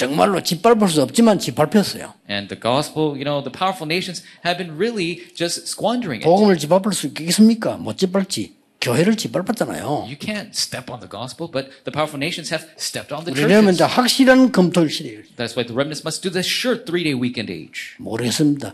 정말로 0.00 0.42
짓밟을 0.42 0.88
수 0.88 1.02
없지만 1.02 1.38
짓밟혔어요. 1.38 2.14
And 2.30 2.48
the 2.48 2.58
gospel, 2.58 3.20
you 3.20 3.24
know, 3.24 3.44
the 3.44 3.52
powerful 3.52 3.84
nations 3.84 4.24
have 4.46 4.56
been 4.56 4.78
really 4.80 5.28
just 5.34 5.68
squandering 5.68 6.24
it. 6.24 6.24
복음을 6.24 6.56
짓밟을 6.56 6.94
수 6.94 7.08
있겠습니까? 7.08 7.76
못 7.76 7.98
짓밟지. 7.98 8.56
교회를 8.80 9.18
짓밟았잖아요. 9.18 10.08
You 10.08 10.16
can't 10.16 10.56
step 10.56 10.90
on 10.90 11.00
the 11.00 11.10
gospel, 11.10 11.52
but 11.52 11.68
the 11.84 11.92
powerful 11.92 12.16
nations 12.16 12.48
have 12.48 12.64
stepped 12.80 13.12
on 13.12 13.28
the 13.28 13.36
우리는 13.36 13.74
이제 13.74 13.84
churches. 13.84 13.94
확실한 13.94 14.52
검토일 14.52 14.88
시대예요. 14.88 15.20
That's 15.36 15.52
why 15.52 15.68
the 15.68 15.76
remnants 15.76 16.00
must 16.00 16.24
do 16.24 16.32
the 16.32 16.40
sure 16.40 16.80
three-day 16.80 17.12
weekend 17.12 17.52
age. 17.52 18.00
모르겠습니다. 18.00 18.72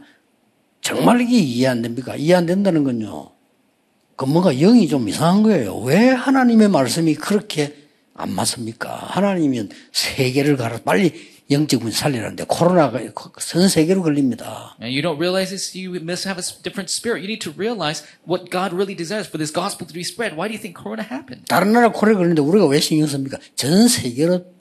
정말 0.81 1.23
이게 1.23 1.39
이해 1.39 1.67
안 1.67 1.83
됩니까? 1.83 2.15
이해 2.15 2.35
안 2.35 2.47
된다는 2.47 2.85
건요. 2.85 3.33
그 4.15 4.27
뭔가 4.27 4.53
영이 4.55 4.87
좀 4.87 5.09
이상한 5.09 5.43
거예요. 5.43 5.77
왜 5.79 6.07
하나님의 6.07 6.69
말씀이 6.69 7.17
그렇게 7.17 7.75
안 8.17 8.33
맞습니까? 8.33 8.95
하나님은 9.11 9.71
세계를 9.93 10.57
가라 10.57 10.79
빨리 10.85 11.37
영적분 11.51 11.93
살리라는데 11.93 12.45
코로나가 12.49 12.99
전 13.39 13.69
세계로 13.69 14.03
걸립니다. 14.03 14.77
And 14.83 14.91
you 14.91 15.01
don't 15.01 15.19
realize 15.19 15.51
this, 15.51 15.79
you 15.79 15.95
must 16.03 16.27
have 16.29 16.43
a 16.43 16.63
different 16.63 16.91
spirit. 16.91 17.23
You 17.23 17.29
need 17.31 17.45
to 17.47 17.55
realize 17.57 18.03
what 18.27 18.51
God 18.51 18.75
really 18.75 18.97
desires 18.97 19.29
for 19.29 19.39
this 19.39 19.53
gospel 19.53 19.87
to 19.87 19.95
be 19.95 20.03
spread. 20.03 20.35
Why 20.35 20.49
do 20.49 20.55
you 20.55 20.61
think 20.61 20.75
Corona 20.75 21.07
happened? 21.07 21.47
다른 21.47 21.71
나라 21.73 21.93
코로나 21.93 22.19
걸리는데 22.19 22.43
우리가 22.43 22.67
왜 22.67 22.81
신경 22.81 23.07
씁니까? 23.07 23.39
전 23.55 23.87
세계로. 23.87 24.56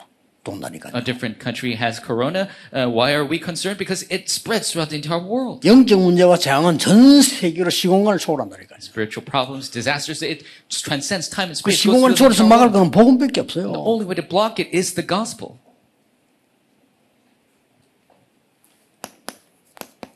A 0.94 1.02
different 1.02 1.38
country 1.38 1.74
has 1.76 2.00
Corona. 2.00 2.48
Uh, 2.72 2.88
why 2.88 3.12
are 3.12 3.24
we 3.26 3.38
concerned? 3.38 3.76
Because 3.76 4.06
it 4.08 4.30
spreads 4.30 4.72
throughout 4.72 4.88
the 4.88 4.96
entire 4.96 5.20
world. 5.22 5.60
영적 5.68 6.00
문제와 6.00 6.38
재앙은 6.38 6.78
전 6.78 7.20
세계로 7.20 7.68
시공간을 7.68 8.18
초월한다니까요. 8.18 8.78
Spiritual 8.80 9.22
problems, 9.24 9.70
disasters, 9.70 10.24
it 10.24 10.42
just 10.68 10.86
transcends 10.86 11.28
time 11.28 11.52
and 11.52 11.60
그 11.62 11.70
space. 11.70 11.84
goes 11.84 11.92
시공간을 11.92 12.14
through 12.16 12.32
the 12.34 12.40
초월해서 12.40 12.44
entire 12.44 12.48
막을 12.48 12.72
world. 12.72 12.72
거는 12.72 12.90
복음밖에 12.90 13.40
없어요. 13.42 13.72
The 13.72 13.84
only 13.84 14.06
way 14.08 14.16
to 14.16 14.26
block 14.26 14.56
it 14.58 14.74
is 14.74 14.94
the 14.94 15.06
gospel. 15.06 15.60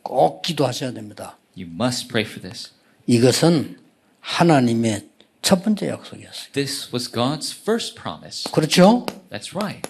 꼭 0.03 0.43
기도하셔야 0.43 0.93
됩니다. 0.93 1.37
You 1.57 1.69
must 1.71 2.09
pray 2.09 2.29
for 2.29 2.41
this. 2.41 2.73
이것은 3.07 3.79
하나님의 4.21 5.07
첫 5.43 5.63
번째 5.63 5.89
약속이었어요. 5.89 6.53
This 6.53 6.89
was 6.93 7.13
God's 7.13 7.53
first 7.55 7.95
promise. 7.95 8.51
그렇죠? 8.51 9.05
That's 9.31 9.55
right. 9.55 9.87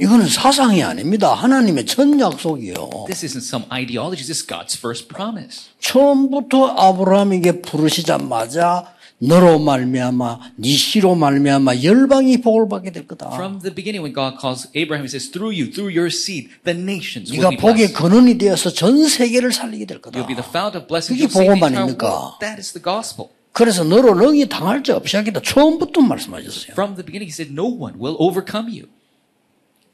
이거는 0.00 0.28
사상이 0.28 0.82
아닙니다. 0.82 1.34
하나님의 1.34 1.84
첫 1.84 2.08
약속이요. 2.18 3.06
This 3.06 3.26
isn't 3.26 3.44
some 3.44 3.66
ideology. 3.70 4.24
This 4.24 4.40
is 4.40 4.46
God's 4.46 4.78
first 4.78 5.08
promise. 5.08 5.68
처음부터 5.80 6.68
아브라함에게 6.68 7.60
부르시자마자 7.60 8.94
너로 9.18 9.58
말미암아 9.58 10.52
네 10.56 10.70
씨로 10.70 11.14
말미암아 11.14 11.82
열방이 11.82 12.40
복을 12.40 12.70
받게 12.70 12.92
될 12.92 13.06
거다. 13.06 13.34
From 13.34 13.60
the 13.60 13.74
beginning, 13.74 14.00
when 14.00 14.14
God 14.14 14.40
calls 14.40 14.68
Abraham, 14.74 15.04
He 15.04 15.12
says, 15.12 15.30
"Through 15.30 15.52
you, 15.52 15.70
through 15.70 15.92
your 15.92 16.08
seed, 16.08 16.48
the 16.64 16.72
nations 16.72 17.28
will 17.30 17.44
네가 17.44 17.50
be 17.50 17.56
복의 17.58 17.92
blessed. 17.92 18.00
근원이 18.00 18.38
되어서 18.38 18.72
전 18.72 19.06
세계를 19.06 19.52
살리게 19.52 19.84
될 19.84 20.00
거다. 20.00 20.16
You'll 20.18 20.26
be 20.26 20.34
the 20.34 20.48
fount 20.48 20.78
of 20.78 20.88
blessings. 20.88 21.20
그게 21.20 21.28
복음 21.28 21.62
아닙니까? 21.62 22.08
world." 22.08 22.40
That 22.40 22.56
is 22.56 22.72
the 22.72 22.80
gospel. 22.82 23.28
그래서 23.52 23.84
너로 23.84 24.14
능히 24.14 24.48
당할 24.48 24.82
자 24.82 24.96
없이 24.96 25.16
하겠다. 25.16 25.42
처음부터 25.44 26.00
말씀하셨어요. 26.00 26.72
From 26.72 26.96
the 26.96 27.04
beginning, 27.04 27.28
He 27.28 27.36
said, 27.36 27.52
"No 27.52 27.68
one 27.68 28.00
will 28.00 28.16
overcome 28.16 28.72
you," 28.72 28.88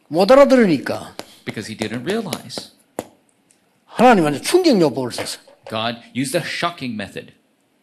못 0.08 0.30
알아들으니까 0.30 1.14
because 1.44 1.70
He 1.72 1.76
didn't 1.76 2.04
realize. 2.04 2.72
하나님한테 3.86 4.40
충격 4.40 4.80
요법을 4.80 5.12
썼어. 5.12 5.38
God 5.68 5.96
used 6.14 6.36
a 6.36 6.42
shocking 6.44 6.94
method. 6.94 7.32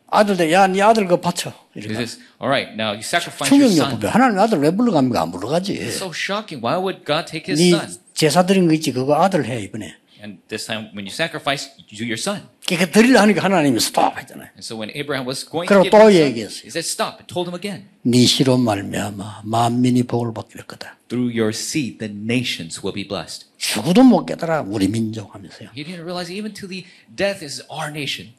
아들들 0.08 0.52
야 0.52 0.68
네 0.68 0.82
아들 0.82 1.08
그거 1.08 1.20
바쳐. 1.20 1.52
He 1.76 1.82
says, 1.90 2.20
"All 2.40 2.52
right, 2.52 2.74
now 2.76 2.94
you 2.94 3.02
sacrifice 3.02 3.50
your 3.50 3.66
충격 3.68 3.74
son." 3.74 3.92
요법에 3.94 4.08
하나님 4.08 4.38
아들 4.40 4.60
왜 4.60 4.70
불러갑니까? 4.70 5.22
안 5.22 5.32
불러가지. 5.32 5.74
So 5.90 6.12
shocking. 6.14 6.62
Why 6.64 6.78
would 6.78 7.04
God 7.04 7.26
take 7.26 7.50
His 7.50 7.60
네 7.60 7.74
son? 7.74 7.98
제사 8.14 8.46
드린 8.46 8.68
거 8.68 8.74
있지 8.76 8.92
그거 8.94 9.16
아들 9.24 9.46
해 9.46 9.60
이번에. 9.64 9.96
And 10.24 10.40
this 10.48 10.66
time, 10.66 10.88
when 10.96 11.04
you 11.04 11.12
sacrifice, 11.12 11.68
you 11.92 11.98
do 11.98 12.06
your 12.06 12.16
son. 12.16 12.48
그렇게 12.66 12.90
드리려 12.90 13.20
하니까 13.20 13.44
하나님이 13.44 13.78
스톱 13.82 14.18
했잖아요. 14.18 14.56
And 14.56 14.64
so 14.64 14.80
when 14.80 14.90
Abraham 14.96 15.28
was 15.28 15.44
going 15.44 15.68
to 15.68 15.84
give 15.84 15.92
또 15.92 16.08
his 16.08 16.16
son, 16.16 16.32
얘기했어요. 16.32 16.64
He 16.64 16.72
said, 16.72 16.88
"Stop!" 16.88 17.20
and 17.20 17.28
told 17.28 17.52
him 17.52 17.60
again. 17.60 17.90
네 18.04 18.26
씨로 18.26 18.58
말미암아 18.58 19.42
만민이 19.44 20.04
복을 20.04 20.34
받게 20.34 20.56
될 20.56 20.66
거다. 20.66 20.96
Through 21.10 21.36
your 21.36 21.52
seed, 21.52 22.00
the 22.00 22.08
nations 22.08 22.80
will 22.80 22.96
be 22.96 23.06
blessed. 23.06 23.48
죽어도 23.58 24.04
못 24.04 24.26
깨달아 24.26 24.62
우리 24.62 24.88
민족 24.88 25.36
하면서요. 25.36 25.76
He 25.76 25.84
didn't 25.84 26.08
realize 26.08 26.32
even 26.32 26.54
to 26.54 26.70
the 26.70 26.86
death 27.14 27.44
is 27.44 27.62
our 27.70 27.92
nation. 27.92 28.32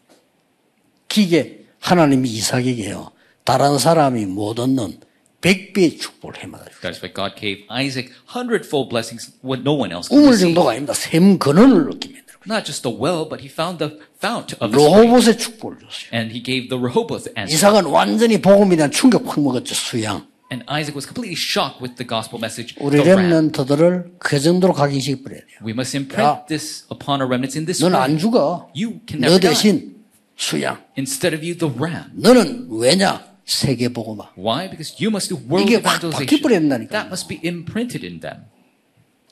기계 1.08 1.66
하나님이 1.80 2.30
이삭에게요. 2.30 3.12
다른 3.44 3.76
사람이 3.76 4.24
못 4.24 4.58
얻는 4.58 5.00
백배의 5.43 5.97
축복을 5.97 6.43
해마다 6.43 6.65
주 6.65 6.79
That's 6.81 7.01
why 7.01 7.13
God 7.13 7.35
gave 7.39 7.63
Isaac 7.71 8.11
hundredfold 8.35 8.89
blessings 8.89 9.31
what 9.43 9.61
no 9.63 9.73
one 9.73 9.91
else 9.93 10.09
could 10.09 10.19
우물 10.19 10.33
receive. 10.35 10.53
정도가 10.53 10.71
아닙니다. 10.71 10.93
샘 10.93 11.39
근원을 11.39 11.89
얻게 11.91 12.09
만들고 12.11 12.29
Not 12.47 12.65
just 12.65 12.83
the 12.83 12.91
well, 12.91 13.27
but 13.27 13.39
he 13.43 13.47
found 13.51 13.79
the 13.79 13.99
fount 14.19 14.55
of 14.59 14.71
the 14.71 14.79
spring. 14.79 15.07
로봇의 15.11 15.37
축복을 15.37 15.77
줬어요. 15.79 16.09
And 16.11 16.31
he 16.35 16.43
gave 16.43 16.67
the 16.67 16.79
Rehoboth 16.79 17.31
answer. 17.37 17.55
이삭은 17.55 17.85
완전히 17.87 18.41
복음에 18.41 18.75
대한 18.75 18.91
충격 18.91 19.27
확 19.27 19.39
먹었죠. 19.39 19.75
수양. 19.75 20.27
And 20.51 20.65
Isaac 20.67 20.95
was 20.97 21.05
completely 21.05 21.37
shocked 21.37 21.79
with 21.79 21.95
the 21.95 22.07
gospel 22.07 22.41
message. 22.41 22.75
우리 22.81 22.97
The 22.97 23.07
ram. 23.11 23.29
렘넌트들을 23.29 24.15
그 24.19 24.39
정도로 24.39 24.73
각인시켜 24.73 25.21
버려야 25.23 25.39
돼요. 25.41 25.59
We 25.63 25.71
must 25.71 25.95
imprint 25.95 26.47
this 26.47 26.83
upon 26.91 27.21
our 27.21 27.29
remnants 27.29 27.55
in 27.55 27.63
this 27.67 27.79
너는 27.83 27.95
안 27.95 28.11
way. 28.11 28.19
죽어. 28.19 28.71
You 28.75 28.99
can 29.07 29.21
너 29.21 29.27
never 29.31 29.39
die. 29.39 29.53
대신 29.53 29.95
수양. 30.35 30.81
Instead 30.97 31.35
of 31.37 31.45
you, 31.45 31.55
the 31.55 31.69
ram. 31.77 32.09
너는 32.15 32.67
왜냐? 32.71 33.23
세계 33.44 33.88
복음화. 33.88 34.32
Why? 34.36 34.70
Because 34.70 34.96
you 34.98 35.08
must 35.08 35.28
do 35.28 35.36
world 35.36 35.70
이게 35.70 35.76
확 35.76 36.02
evangelization. 36.02 36.26
바뀌어버린다니까요. 36.26 36.88
That 36.88 37.06
must 37.08 37.28
be 37.28 37.40
imprinted 37.44 38.06
in 38.06 38.20
them. 38.20 38.44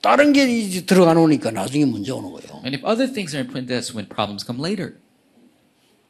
다른 0.03 0.33
게 0.33 0.44
이제 0.44 0.85
들어가 0.85 1.14
놓으니까 1.14 1.51
나중에 1.51 1.85
문제 1.85 2.12
오는 2.12 2.31
거예요. 2.33 2.61
And 2.64 2.77
if 2.77 2.85
other 2.85 3.11
things 3.11 3.35
are 3.35 3.44
imprinted, 3.44 3.72
that's 3.72 3.94
when 3.94 4.09
problems 4.09 4.44
come 4.44 4.61
later. 4.61 4.98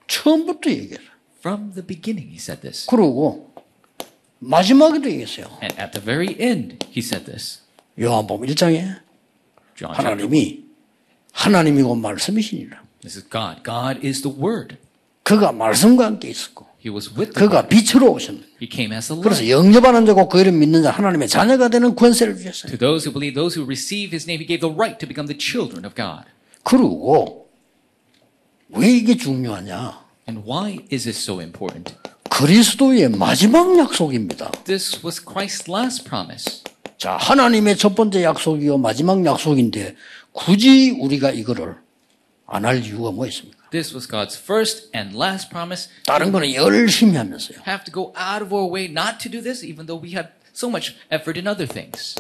처음부터 0.09 0.71
얘기해요. 0.71 1.13
From 1.41 1.75
the 1.75 1.87
beginning, 1.87 2.31
he 2.31 2.39
said 2.39 2.63
this. 2.63 2.87
그러고 2.87 3.53
마지막에도 4.39 5.11
얘기했어요. 5.11 5.47
And 5.63 5.79
at 5.79 5.93
the 5.93 6.05
very 6.05 6.37
end, 6.41 6.79
he 6.91 6.99
said 6.99 7.27
this. 7.27 7.61
요한복음 8.01 8.47
1장에 8.47 9.03
John 9.77 9.95
chapter 9.95 10.11
하나님이 10.11 10.65
하나님이고 11.33 11.95
말씀이시니라. 11.95 12.83
This 13.03 13.19
is 13.19 13.29
God. 13.29 13.63
God 13.63 14.07
is 14.07 14.23
the 14.23 14.37
Word. 14.37 14.77
그가 15.23 15.53
말씀과 15.53 16.07
함께 16.07 16.29
있었고 16.29 16.67
He 16.85 16.91
was 16.93 17.11
with 17.11 17.33
the 17.33 17.47
그가 17.47 17.63
Word. 17.63 17.69
빛으로 17.69 18.13
오셨는데 18.13 18.47
He 18.61 18.69
came 18.71 18.93
as 18.95 19.09
the 19.09 19.23
그래서. 19.23 19.49
영접하는 19.49 20.05
자고 20.07 20.29
그 20.29 20.41
이름 20.41 20.59
믿는 20.59 20.83
자 20.83 20.91
하나님의 20.91 21.29
자녀가 21.29 21.69
되는 21.69 21.95
권세를 21.95 22.37
주셨어요. 22.37 22.71
To 22.71 22.79
those 22.79 23.07
who 23.09 23.13
believe, 23.13 23.35
those 23.35 23.55
who 23.59 23.65
receive 23.67 24.11
His 24.15 24.27
name, 24.29 24.43
He 24.43 24.47
gave 24.47 24.61
the 24.61 24.75
right 24.75 24.99
to 24.99 25.07
become 25.07 25.27
the 25.27 25.39
children 25.39 25.85
of 25.87 25.95
God. 25.95 26.27
그리고 26.65 27.49
왜 28.71 28.91
이게 28.91 29.17
중요하냐? 29.17 30.01
And 30.29 30.43
why 30.49 30.79
is 30.93 31.05
this 31.05 31.19
so 31.19 31.41
important? 31.41 31.95
그리스도의 32.31 33.11
마지막 33.11 33.77
약속입니다. 33.79 34.51
This 34.65 35.01
was 35.05 35.23
Christ's 35.25 35.69
last 35.71 36.05
promise. 36.09 36.63
자, 36.97 37.17
하나님의 37.17 37.77
첫 37.77 37.95
번째 37.95 38.23
약속이요 38.23 38.79
마지막 38.79 39.25
약속인데 39.25 39.95
굳이 40.33 40.91
우리가 40.99 41.31
이거를 41.31 41.77
안 42.47 42.65
할 42.65 42.83
이유가 42.85 43.11
뭐 43.11 43.27
있습니까? 43.27 43.62
This 43.72 43.94
was 43.94 44.08
God's 44.08 44.38
first 44.38 44.90
and 44.94 45.18
last 45.18 45.50
promise. 45.50 45.90
다른 46.06 46.32
거는 46.32 46.54
열심히 46.54 47.16
하면서요. 47.18 47.60
Have 47.68 47.84
to 47.86 47.92
go 47.92 48.14
out 48.18 48.42
of 48.44 48.54
our 48.54 48.70
way 48.70 48.88
not 48.88 49.20
to 49.20 49.30
do 49.30 49.42
this, 49.42 49.64
even 49.64 49.86
though 49.86 50.00
we 50.02 50.16
have 50.16 50.30
so 50.54 50.70
much 50.70 50.96
effort 51.12 51.38
in 51.38 51.48
other 51.48 51.68
things. 51.68 52.16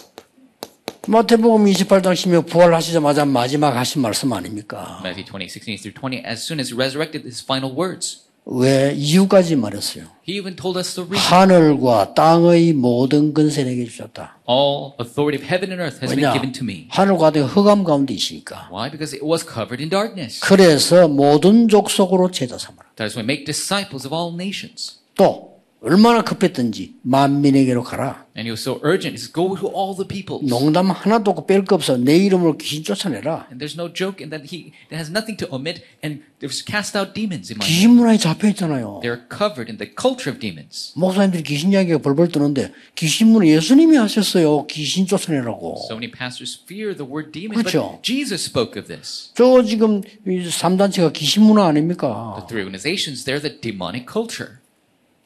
마태복음 1.08 1.66
28장 1.72 2.12
10에 2.14 2.46
부활하시자마자 2.50 3.24
마지막 3.24 3.76
하신 3.78 4.02
말씀 4.02 4.34
아닙니까? 4.34 5.00
Matthew 5.02 5.24
20, 5.24 5.48
16 5.48 5.78
through 5.80 5.96
20, 5.96 6.26
as 6.26 6.44
soon 6.44 6.60
as 6.60 6.68
he 6.70 6.76
resurrected, 6.76 7.24
his 7.24 7.40
final 7.40 7.72
words. 7.74 8.28
왜 8.45 8.93
이유까지 8.97 9.55
말했어요? 9.57 10.05
He 10.29 10.37
even 10.37 10.57
told 10.57 10.77
us 10.79 10.95
the 10.95 11.07
reason. 11.09 11.19
하늘과 11.33 12.15
땅의 12.15 12.73
모든 12.73 13.33
근세 13.33 13.63
내게 13.65 13.85
주셨다. 13.85 14.39
All 14.49 14.93
authority 15.01 15.39
of 15.39 15.47
heaven 15.47 15.71
and 15.71 15.81
earth 15.83 16.03
has 16.03 16.11
been 16.15 16.19
왜냐? 16.19 16.33
given 16.33 16.53
to 16.53 16.65
me. 16.65 16.87
하늘과 16.91 17.31
땅의 17.31 17.49
흑암 17.49 17.85
가운데 17.85 18.15
있으니까. 18.15 18.69
Why? 18.73 18.91
Because 18.91 19.15
it 19.15 19.25
was 19.25 19.47
covered 19.47 19.81
in 19.83 19.89
darkness. 19.91 20.41
그래서 20.41 21.07
모든 21.09 21.69
족속으로 21.69 22.31
제자 22.33 22.59
삼아라. 22.59 22.91
That 22.97 23.05
is 23.07 23.17
why 23.17 23.23
make 23.25 23.45
disciples 23.45 24.07
of 24.07 24.15
all 24.15 24.35
nations. 24.35 24.99
또 25.15 25.52
얼마나 25.83 26.23
급했든지 26.23 26.95
만민에게로 27.03 27.83
가라. 27.83 28.27
And 28.35 28.47
he 28.47 28.51
was 28.51 28.63
so 28.63 28.81
urgent. 28.83 29.13
He 29.13 29.19
says, 29.19 29.31
go 29.31 29.55
to 29.57 29.69
all 29.69 29.95
the 29.95 30.07
peoples. 30.07 30.49
농담 30.49 30.91
하나도 30.91 31.45
뺄 31.47 31.65
거 31.65 31.75
없어. 31.75 31.99
내 31.99 32.17
이름으로 32.17 32.57
귀신 32.57 32.83
쫓아내라. 32.83 33.49
And 33.51 33.59
there's 33.59 33.77
no 33.77 33.93
joke 33.93 34.23
in 34.23 34.31
that 34.31 34.49
he 34.49 34.73
that 34.89 34.97
has 34.97 35.11
nothing 35.11 35.37
to 35.37 35.47
omit. 35.53 35.83
And 36.03 36.23
there's 36.39 36.65
cast 36.65 36.97
out 36.97 37.13
demons 37.13 37.53
in 37.53 37.59
my. 37.59 37.67
귀신 37.67 37.91
문화에 37.91 38.17
잡혀 38.17 38.49
있잖아요. 38.51 39.01
They're 39.03 39.27
covered 39.29 39.69
in 39.69 39.77
the 39.77 39.91
culture 39.93 40.33
of 40.33 40.39
demons. 40.41 40.95
목사님들이 40.97 41.43
귀신 41.43 41.73
이야기가 41.73 41.99
벌벌 41.99 42.29
뜨는데 42.29 42.73
귀신 42.95 43.29
문화 43.29 43.47
예수님이 43.47 43.97
하셨어요. 43.97 44.67
귀신 44.69 45.07
쫓아내라고. 45.07 45.83
So 45.91 45.99
many 45.99 46.11
pastors 46.11 46.57
fear 46.65 46.97
the 46.97 47.05
word 47.05 47.33
demons, 47.33 47.61
그렇죠. 47.61 47.99
but 47.99 48.03
Jesus 48.03 48.47
spoke 48.47 48.81
of 48.81 48.87
this. 48.89 49.35
저 49.35 49.63
지금 49.63 50.01
3단체가 50.25 51.13
귀신 51.13 51.43
문화 51.43 51.67
아닙니까? 51.67 52.39
The 52.39 52.47
three 52.49 52.63
organizations, 52.63 53.27
they're 53.27 53.43
the 53.43 53.61
demonic 53.61 54.07
culture. 54.09 54.62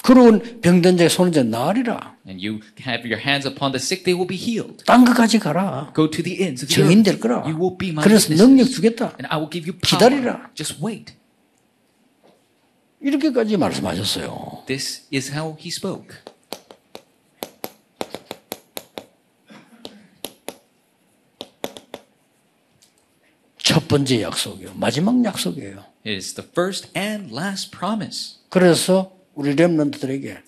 그런 0.07 0.61
병든 0.61 0.97
자의 0.99 1.11
손을 1.11 1.33
대 1.33 1.43
나으리라. 1.43 2.15
And 2.29 2.39
you 2.39 2.61
have 2.87 3.03
your 3.11 3.19
hands 3.21 3.45
upon 3.45 3.73
the 3.73 3.83
sick, 3.83 4.05
they 4.05 4.15
will 4.15 4.29
be 4.29 4.37
healed. 4.39 4.85
딴 4.85 5.05
것까지 5.05 5.41
가라. 5.41 5.93
Go 5.97 6.09
to 6.09 6.23
the 6.23 6.45
ends 6.45 6.63
of 6.63 6.69
the 6.73 6.87
증인 6.87 7.03
될. 7.03 7.19
거라. 7.19 7.43
You 7.43 7.59
will 7.59 7.77
be 7.77 7.91
my 7.91 8.05
그래서 8.05 8.33
능력. 8.33 8.71
주겠다. 8.71 9.17
And 9.19 9.27
I 9.27 9.37
will 9.39 9.51
give 9.51 9.67
you 9.69 9.77
power. 9.77 9.99
기다리라. 9.99 10.51
Just 10.55 10.79
wait. 10.81 11.15
이렇게까지 13.01 13.57
말씀하셨어요. 13.57 14.63
This 14.69 15.09
is 15.13 15.33
how 15.33 15.57
he 15.59 15.71
spoke. 15.75 16.15
첫 23.59 23.89
번째 23.89 24.23
약속이요. 24.23 24.75
마지막 24.77 25.25
약속이에요. 25.25 25.85
It 26.07 26.15
is 26.17 26.35
the 26.35 26.49
first 26.49 26.89
and 26.97 27.35
last 27.35 27.77
promise. 27.77 28.37
그래서 28.49 29.16
우리 29.37 29.55
렘런트들에게 29.55 30.39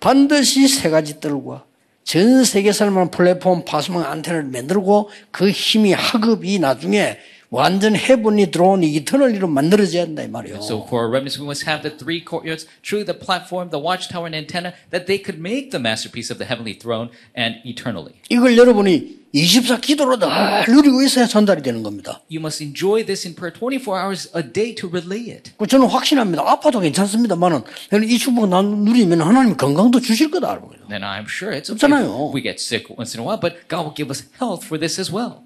반드시 0.00 0.68
세 0.68 0.88
가지 0.88 1.20
뜰과 1.20 1.66
전 2.04 2.44
세계 2.44 2.72
살만한 2.72 3.10
플랫폼 3.10 3.64
파수망 3.64 4.04
안테나를 4.04 4.44
만들고 4.44 5.10
그 5.32 5.50
힘이 5.50 5.92
하급이 5.92 6.60
나중에 6.60 7.18
완전 7.50 7.96
해본이 7.96 8.50
들어온 8.50 8.82
이터널리로 8.82 9.48
만들어져야 9.48 10.02
한다 10.02 10.22
이 10.22 10.28
말이에요. 10.28 10.56
So 10.58 10.84
for 10.86 11.04
our 11.04 11.10
remnants, 11.10 11.38
we 11.38 11.46
must 11.46 11.68
have 11.68 11.82
the 11.82 11.96
three 11.96 12.22
courtyards, 12.24 12.66
truly 12.82 13.04
the 13.04 13.18
platform, 13.18 13.70
the 13.70 13.82
watchtower, 13.82 14.26
and 14.26 14.34
antenna, 14.34 14.74
that 14.90 15.06
they 15.06 15.22
could 15.22 15.38
make 15.38 15.70
the 15.70 15.80
masterpiece 15.80 16.30
of 16.32 16.38
the 16.38 16.46
heavenly 16.46 16.74
throne 16.76 17.10
and 17.36 17.62
eternally. 17.64 18.14
이걸 18.30 18.56
여러분이 18.56 19.26
24 19.32 19.80
기도로 19.80 20.18
늘 20.18 20.28
누리고 20.66 21.02
있어야 21.02 21.26
전달이 21.26 21.62
되는 21.62 21.82
겁니다. 21.82 22.22
You 22.30 22.40
must 22.40 22.64
enjoy 22.64 23.04
this 23.04 23.26
in 23.26 23.34
prayer 23.36 23.52
24 23.52 24.00
hours 24.00 24.30
a 24.34 24.42
day 24.42 24.74
to 24.74 24.88
relay 24.88 25.30
it. 25.30 25.52
그 25.58 25.66
저는 25.66 25.86
확신합니다. 25.86 26.42
아파도 26.42 26.80
괜찮습니다만은 26.80 27.62
이 28.08 28.18
축복 28.18 28.48
나 28.48 28.62
누리면 28.62 29.20
하나님 29.20 29.56
건강도 29.56 30.00
주실 30.00 30.30
거다 30.30 30.50
알고 30.52 30.72
있어요. 30.74 30.88
Then 30.88 31.02
I'm 31.02 31.26
sure 31.28 31.54
it's 31.54 31.70
okay. 31.70 31.76
없잖아요. 31.76 32.32
We 32.34 32.42
get 32.42 32.56
sick 32.58 32.88
once 32.96 33.14
in 33.14 33.20
a 33.22 33.26
while, 33.28 33.38
but 33.38 33.68
God 33.68 33.84
will 33.84 33.94
give 33.94 34.10
us 34.10 34.24
health 34.40 34.64
for 34.64 34.80
this 34.80 34.98
as 34.98 35.12
well. 35.12 35.45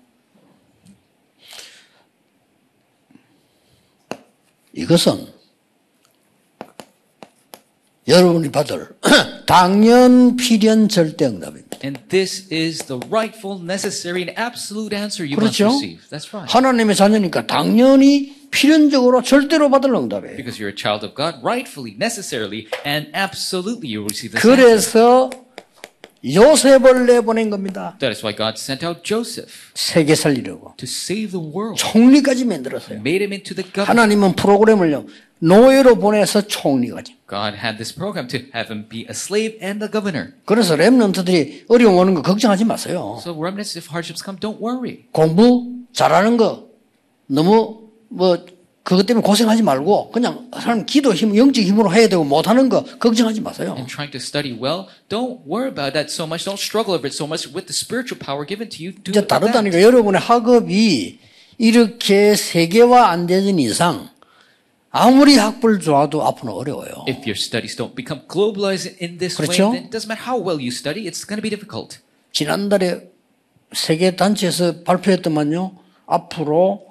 이것은 4.72 5.26
여러분이 8.08 8.50
받을 8.50 8.88
당연 9.46 10.36
필연 10.36 10.88
절대 10.88 11.26
응답입니다. 11.26 11.78
And 11.82 11.98
this 12.08 12.46
is 12.52 12.84
the 12.84 13.00
rightful, 13.08 13.62
necessary, 13.62 14.22
and 14.22 14.34
absolute 14.38 14.94
answer 14.94 15.24
you 15.24 15.36
그렇죠? 15.36 15.66
must 15.66 15.84
receive. 15.84 16.00
That's 16.10 16.34
right. 16.34 16.52
하나님의 16.52 16.94
자녀니까 16.94 17.46
당연히 17.46 18.36
필연적으로 18.50 19.22
절대로 19.22 19.70
받을 19.70 19.94
응답이에요. 19.94 20.36
Because 20.36 20.60
you're 20.60 20.70
a 20.70 20.76
child 20.76 21.06
of 21.06 21.14
God, 21.14 21.38
rightfully, 21.42 21.94
necessarily, 21.96 22.66
and 22.84 23.10
absolutely 23.14 23.88
you 23.88 24.02
will 24.02 24.10
receive 24.10 24.32
this 24.32 24.44
answer. 24.44 24.56
그래서 24.56 25.30
요셉을 26.24 27.06
내보낸 27.06 27.48
겁니다. 27.48 27.96
That 27.98 28.10
is 28.14 28.24
why 28.24 28.36
God 28.36 28.54
sent 28.58 28.84
out 28.84 29.02
Joseph 29.02 29.50
세계 29.74 30.14
살리려고. 30.14 30.74
to 30.76 30.84
save 30.84 31.30
the 31.30 31.40
world. 31.44 31.76
총리까지 31.76 32.44
만들었어요. 32.44 32.98
Made 32.98 33.22
him 33.24 33.32
into 33.32 33.54
the 33.54 33.64
governor. 33.64 33.88
하나님은 33.88 34.34
프로그램을요, 34.36 35.06
노예로 35.38 35.96
보내서 35.96 36.42
총리까지. 36.42 37.16
God 37.28 37.56
had 37.56 37.78
this 37.78 37.94
program 37.94 38.28
to 38.28 38.40
have 38.54 38.68
him 38.70 38.86
be 38.88 39.02
a 39.08 39.12
slave 39.12 39.56
and 39.62 39.82
a 39.82 39.90
governor. 39.90 40.34
그래서 40.44 40.76
랩런트들이 40.76 41.64
어려움 41.68 41.96
오는 41.96 42.12
거 42.14 42.22
걱정하지 42.22 42.66
마세요. 42.66 43.18
So 43.22 43.32
remnants, 43.32 43.78
if 43.78 43.88
hardships 43.90 44.22
come, 44.22 44.38
don't 44.38 44.60
worry. 44.60 45.06
공부 45.12 45.72
잘하는 45.92 46.36
거 46.36 46.68
너무 47.26 47.88
뭐 48.08 48.44
그것 48.82 49.04
때문에 49.04 49.22
고생하지 49.24 49.62
말고 49.62 50.10
그냥 50.10 50.50
사람 50.54 50.86
기도 50.86 51.12
힘, 51.14 51.36
영적 51.36 51.62
힘으로 51.62 51.92
해야 51.92 52.08
되고 52.08 52.24
못하는 52.24 52.68
거 52.68 52.82
걱정하지 52.82 53.40
마세요. 53.42 53.74
And 53.76 53.86
trying 53.86 54.10
to 54.12 54.18
study 54.18 54.52
well, 54.52 54.86
don't 55.08 55.40
worry 55.46 55.68
about 55.68 55.92
that 55.92 56.10
so 56.10 56.24
much. 56.24 56.44
Don't 56.44 56.58
struggle 56.58 56.94
over 56.94 57.06
it 57.06 57.14
so 57.14 57.26
much. 57.26 57.46
With 57.46 57.66
the 57.66 57.76
spiritual 57.76 58.18
power 58.18 58.46
given 58.46 58.68
to 58.70 58.78
you, 58.84 58.94
do 58.94 59.12
이제. 59.12 59.26
다르다니까 59.26 59.80
여러분의 59.82 60.20
학업이 60.20 61.18
이렇게 61.58 62.34
세계화 62.34 63.10
안 63.10 63.26
되는 63.26 63.58
이상 63.58 64.08
아무리 64.90 65.36
학벌 65.36 65.78
좋아도 65.78 66.24
앞으로 66.24 66.54
어려워요. 66.54 67.04
If 67.06 67.20
your 67.28 67.36
studies 67.36 67.76
don't 67.76 67.94
become 67.94 68.26
globalized 68.26 68.96
in 69.00 69.18
this 69.18 69.36
그렇죠? 69.36 69.70
way, 69.70 69.72
then 69.72 69.84
it 69.84 69.90
doesn't 69.92 70.08
matter 70.08 70.24
how 70.26 70.40
well 70.40 70.58
you 70.58 70.72
study, 70.72 71.06
it's 71.06 71.22
going 71.22 71.38
to 71.38 71.42
be 71.42 71.50
difficult. 71.50 72.00
지난달에 72.32 73.10
세계 73.72 74.16
단체에서 74.16 74.82
발표했더만요. 74.82 75.76
앞으로 76.06 76.89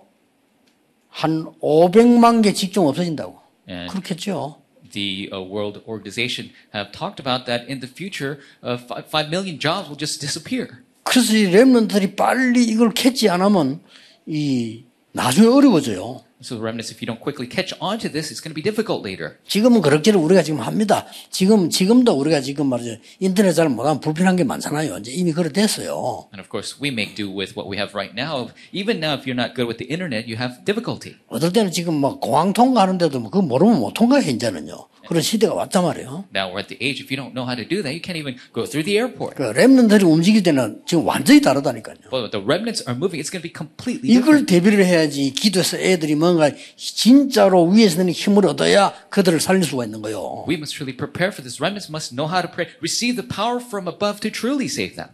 한 1.19 1.51
500만 1.61 2.41
개 2.41 2.53
직종 2.53 2.87
없어진다고. 2.87 3.37
예. 3.67 3.87
그렇겠죠. 3.87 4.61
The 4.91 5.29
uh, 5.33 5.41
World 5.41 5.81
Organization 5.85 6.51
have 6.73 6.93
talked 6.93 7.19
about 7.19 7.45
that 7.45 7.69
in 7.69 7.81
the 7.81 7.91
future, 7.91 8.39
uh, 8.63 8.77
five, 8.77 9.05
5 9.11 9.29
million 9.29 9.59
jobs 9.59 9.89
will 9.89 9.99
just 9.99 10.21
disappear. 10.21 10.79
그래서 11.03 11.35
이 11.35 11.51
랩런들이 11.51 12.15
빨리 12.15 12.63
이걸 12.63 12.93
캐치 12.93 13.27
안 13.29 13.41
하면 13.41 13.81
이 14.25 14.85
나중에 15.11 15.47
어려워져요. 15.47 16.23
So 16.41 16.55
the 16.55 16.63
remnants, 16.63 16.89
if 16.89 17.01
you 17.01 17.05
don't 17.05 17.19
quickly 17.19 17.47
catch 17.47 17.73
on 17.81 17.99
to 17.99 18.07
this, 18.07 18.31
it's 18.31 18.39
going 18.39 18.51
to 18.51 18.55
be 18.55 18.63
difficult 18.63 19.03
later. 19.03 19.35
지금은 19.45 19.81
그렇게를 19.81 20.17
우리가 20.21 20.41
지금 20.41 20.61
합니다. 20.61 21.05
지금 21.29 21.69
지금도 21.69 22.13
우리가 22.13 22.39
지금 22.39 22.67
말이죠 22.67 22.95
인터넷 23.19 23.51
잘 23.51 23.67
못하면 23.67 23.99
불편한 23.99 24.37
게 24.37 24.45
많잖아요. 24.45 24.99
이제 24.99 25.11
이미 25.11 25.33
그래 25.33 25.49
됐어요. 25.51 26.29
And 26.31 26.39
of 26.39 26.47
course, 26.49 26.77
we 26.81 26.89
make 26.91 27.15
do 27.15 27.27
with 27.27 27.59
what 27.59 27.69
we 27.69 27.75
have 27.75 27.93
right 27.93 28.15
now. 28.15 28.51
Even 28.71 29.03
now, 29.03 29.19
if 29.19 29.27
you're 29.27 29.35
not 29.35 29.53
good 29.53 29.67
with 29.67 29.79
the 29.79 29.91
internet, 29.91 30.31
you 30.31 30.39
have 30.39 30.63
difficulty. 30.63 31.17
어떨 31.27 31.51
때는 31.51 31.71
지금 31.71 31.99
막 31.99 32.21
공항 32.21 32.53
통과하는데도 32.53 33.19
뭐 33.19 33.29
그거 33.29 33.41
모르면 33.45 33.79
못 33.81 33.93
통과해 33.93 34.31
이제는요. 34.31 34.87
그런 35.09 35.23
시대가 35.23 35.55
왔단 35.55 35.81
말이에요. 35.81 36.25
Now 36.35 36.53
we're 36.53 36.61
at 36.61 36.69
the 36.69 36.77
age, 36.85 37.01
if 37.01 37.09
you 37.09 37.17
don't 37.17 37.33
know 37.33 37.41
how 37.41 37.57
to 37.57 37.65
do 37.65 37.81
that, 37.81 37.89
you 37.89 37.99
can't 37.99 38.13
even 38.15 38.37
go 38.53 38.69
through 38.69 38.85
the 38.85 38.93
airport. 39.01 39.33
그 39.33 39.41
랩런들이 39.57 40.05
움직일 40.05 40.43
때는 40.43 40.83
지금 40.85 41.03
완전히 41.03 41.41
다르다니까요. 41.41 42.13
But 42.13 42.29
the 42.29 42.45
remnants 42.45 42.85
are 42.85 42.93
moving, 42.93 43.17
it's 43.17 43.33
going 43.33 43.41
to 43.41 43.49
be 43.49 43.49
completely 43.49 44.05
이걸 44.13 44.45
different. 44.45 44.53
대비를 44.53 44.85
해야지 44.85 45.33
기도해서 45.33 45.79
애들이 45.81 46.13
뭔가 46.13 46.51
진짜로 46.77 47.65
위에서 47.65 47.97
내는 47.97 48.13
힘을 48.13 48.45
얻어야 48.45 48.93
그들을 49.09 49.39
살릴 49.39 49.63
수가 49.63 49.85
있는 49.85 50.03
거예요. 50.03 50.45
We 50.47 50.61
must 50.61 50.77
truly 50.77 50.95
prepare 50.95 51.33
for 51.33 51.41
this. 51.41 51.57
Remnants 51.57 51.89
must 51.89 52.13
know 52.13 52.29
how 52.29 52.45
to 52.45 52.51
pray, 52.53 52.69
receive 52.77 53.17
the 53.17 53.25
power 53.25 53.57
from 53.57 53.89
above 53.89 54.21
to 54.21 54.29
truly 54.29 54.69
save 54.69 54.93
them. 54.93 55.09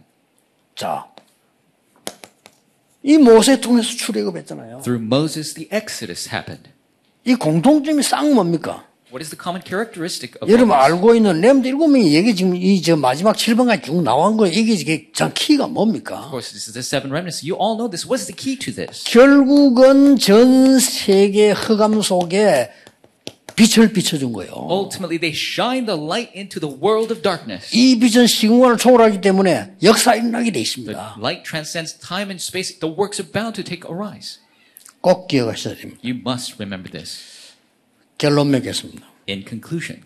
자, 0.76 1.08
이 3.02 3.16
모세 3.16 3.62
통해서 3.62 3.88
출애굽했잖아요. 3.96 4.84
Through 4.84 5.00
Moses, 5.00 5.54
the 5.54 5.70
Exodus 5.72 6.28
happened. 6.28 6.68
이 7.24 7.34
공통점이 7.34 8.02
쌍 8.02 8.34
뭡니까? 8.34 8.84
What 9.16 9.24
is 9.24 9.30
the 9.30 9.40
common 9.42 9.62
characteristic 9.66 10.36
of 10.42 10.52
여러분? 10.52 10.76
알고 10.76 11.14
있는 11.14 11.40
렘드 11.40 11.66
일곱 11.66 11.88
명이 11.88 12.14
얘기 12.14 12.34
지금 12.36 12.54
이 12.54 12.82
저 12.82 12.96
마지막 12.96 13.34
7번까지 13.34 13.84
쭉 13.84 14.02
나온 14.02 14.36
거예요. 14.36 14.52
이게 14.52 14.74
이게 14.74 15.08
참 15.14 15.32
키가 15.34 15.68
뭡니까? 15.68 16.16
Of 16.20 16.28
course, 16.28 16.52
this 16.52 16.68
is 16.68 16.74
the 16.74 16.84
seven 16.84 17.08
remnants. 17.10 17.40
You 17.40 17.56
all 17.56 17.78
know 17.80 17.88
this. 17.88 18.04
What 18.04 18.20
is 18.20 18.26
the 18.28 18.36
key 18.36 18.58
to 18.60 18.74
this? 18.76 19.04
결국은 19.08 20.18
전 20.18 20.78
세계 20.78 21.52
흑암 21.52 22.02
속에 22.02 22.68
빛을 23.56 23.94
비춰준 23.94 24.34
거예요. 24.34 24.52
Ultimately, 24.68 25.16
they 25.18 25.32
shine 25.32 25.86
the 25.86 25.96
light 25.98 26.36
into 26.36 26.60
the 26.60 26.68
world 26.76 27.08
of 27.10 27.22
darkness. 27.22 27.72
이 27.74 27.98
빛은 27.98 28.26
시공간을 28.26 28.76
초월하기 28.76 29.22
때문에 29.22 29.76
역사 29.82 30.14
일어나게 30.14 30.50
돼 30.52 30.60
The 30.60 30.62
있습니다. 30.62 31.16
light 31.18 31.42
transcends 31.42 31.96
time 31.98 32.28
and 32.28 32.36
space. 32.36 32.78
The 32.78 32.92
works 32.92 33.16
are 33.22 33.24
bound 33.32 33.56
to 33.56 33.64
take 33.64 33.88
arise. 33.88 34.40
꼭 35.00 35.26
기억하셔야 35.26 35.74
됩니다. 35.76 35.98
You 36.04 36.20
must 36.20 36.60
remember 36.60 36.92
this. 36.92 37.32
결론 38.18 38.50
맺겠습니다. 38.50 39.06
In 39.28 39.44
conclusion, 39.46 40.02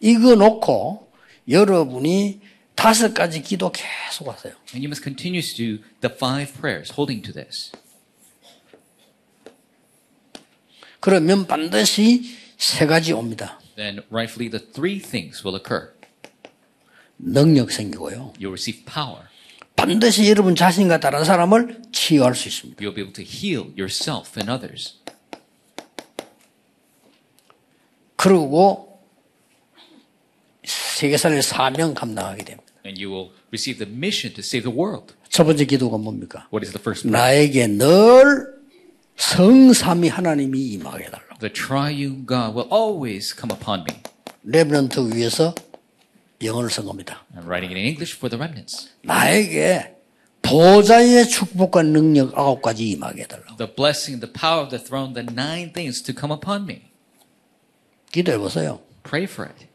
이거 0.00 0.34
놓고 0.34 1.10
여러분이 1.48 2.40
다섯 2.74 3.14
가지 3.14 3.42
기도 3.42 3.70
계속 3.70 4.28
하세요. 4.28 4.54
and 4.74 4.84
you 4.84 4.88
must 4.88 5.02
continue 5.02 5.40
to 5.40 5.54
do 5.56 5.82
the 6.00 6.12
five 6.14 6.52
prayers 6.60 6.92
holding 6.92 7.22
to 7.22 7.32
this. 7.32 7.70
그러면 11.00 11.46
반드시 11.46 12.34
세 12.56 12.86
가지 12.86 13.12
옵니다. 13.12 13.60
Then, 13.76 14.02
rightfully, 14.10 14.50
the 14.50 14.64
three 14.72 15.00
things 15.00 15.46
will 15.46 15.60
occur. 15.60 15.92
능력 17.18 17.70
생기고요. 17.70 18.32
You'll 18.38 18.52
receive 18.52 18.84
power. 18.84 19.28
반드시 19.76 20.28
여러분 20.30 20.54
자신과 20.54 21.00
다른 21.00 21.24
사람을 21.24 21.82
치유할 21.92 22.34
수 22.34 22.48
있습니다. 22.48 22.80
You'll 22.82 22.94
be 22.94 23.02
able 23.02 23.12
to 23.12 23.24
heal 23.24 23.72
yourself 23.76 24.38
and 24.40 24.50
others. 24.50 24.94
그리고 28.24 29.02
세계사를 30.64 31.42
사명 31.42 31.92
감당하게 31.92 32.42
됩니다. 32.42 32.72
And 32.86 32.98
you 32.98 33.12
will 33.12 33.32
receive 33.52 33.76
the 33.76 33.94
mission 33.94 34.32
to 34.34 34.40
save 34.40 34.64
the 34.64 34.74
world. 34.74 35.12
첫 35.28 35.44
번째 35.44 35.66
기도가 35.66 35.98
뭡니까? 35.98 36.48
What 36.50 36.64
is 36.64 36.72
the 36.72 36.80
first 36.80 37.06
prayer? 37.06 37.12
나에게 37.12 37.66
늘 37.66 38.54
성삼위 39.16 40.08
하나님이 40.08 40.58
임하게 40.72 41.04
해달라고. 41.04 41.38
The 41.40 41.52
triune 41.52 42.24
God 42.26 42.56
will 42.56 42.72
always 42.72 43.36
come 43.36 43.52
upon 43.52 43.84
me. 43.84 44.00
레브런트 44.44 45.00
위에서 45.14 45.54
영어를 46.42 46.70
쓴 46.70 46.86
겁니다. 46.86 47.26
I'm 47.36 47.44
writing 47.44 47.72
it 47.72 47.78
in 47.78 47.84
English 47.84 48.16
for 48.16 48.30
the 48.30 48.40
remnants. 48.40 48.88
나에게 49.02 49.96
보좌의 50.40 51.28
축복과 51.28 51.82
능력 51.82 52.38
아홉 52.38 52.62
가지 52.62 52.88
임하게 52.88 53.24
해달라고. 53.24 53.56
The 53.58 53.74
blessing, 53.74 54.24
the 54.24 54.32
power 54.32 54.64
of 54.64 54.70
the 54.70 54.82
throne, 54.82 55.12
the 55.12 55.28
nine 55.28 55.74
things 55.74 56.02
to 56.02 56.14
come 56.18 56.32
upon 56.32 56.64
me. 56.64 56.93
기도해 58.14 58.38
보세요. 58.38 58.80
Pray 59.02 59.24
for 59.24 59.50
it. 59.50 59.66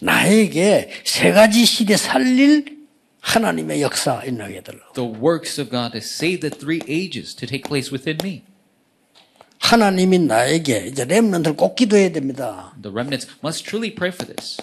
나에게 0.00 0.90
세 1.04 1.32
가지 1.32 1.66
시대 1.66 1.96
살릴 1.98 2.78
하나님의 3.20 3.82
역사 3.82 4.22
일어나게 4.24 4.56
해달라고. 4.58 4.92
The 4.94 5.12
works 5.22 5.60
of 5.60 5.70
God 5.70 5.92
to 5.92 5.98
save 5.98 6.40
the 6.40 6.50
three 6.50 6.80
ages 6.88 7.34
to 7.36 7.46
take 7.46 7.64
place 7.68 7.92
within 7.92 8.16
me. 8.24 8.42
하나님이 9.60 10.20
나에게 10.20 10.86
이제 10.86 11.04
렘런트를 11.04 11.56
꼭 11.56 11.76
기도해야 11.76 12.10
됩니다. 12.10 12.74
The 12.80 12.90
remnants 12.90 13.28
must 13.44 13.64
truly 13.64 13.94
pray 13.94 14.14
for 14.14 14.24
this. 14.24 14.56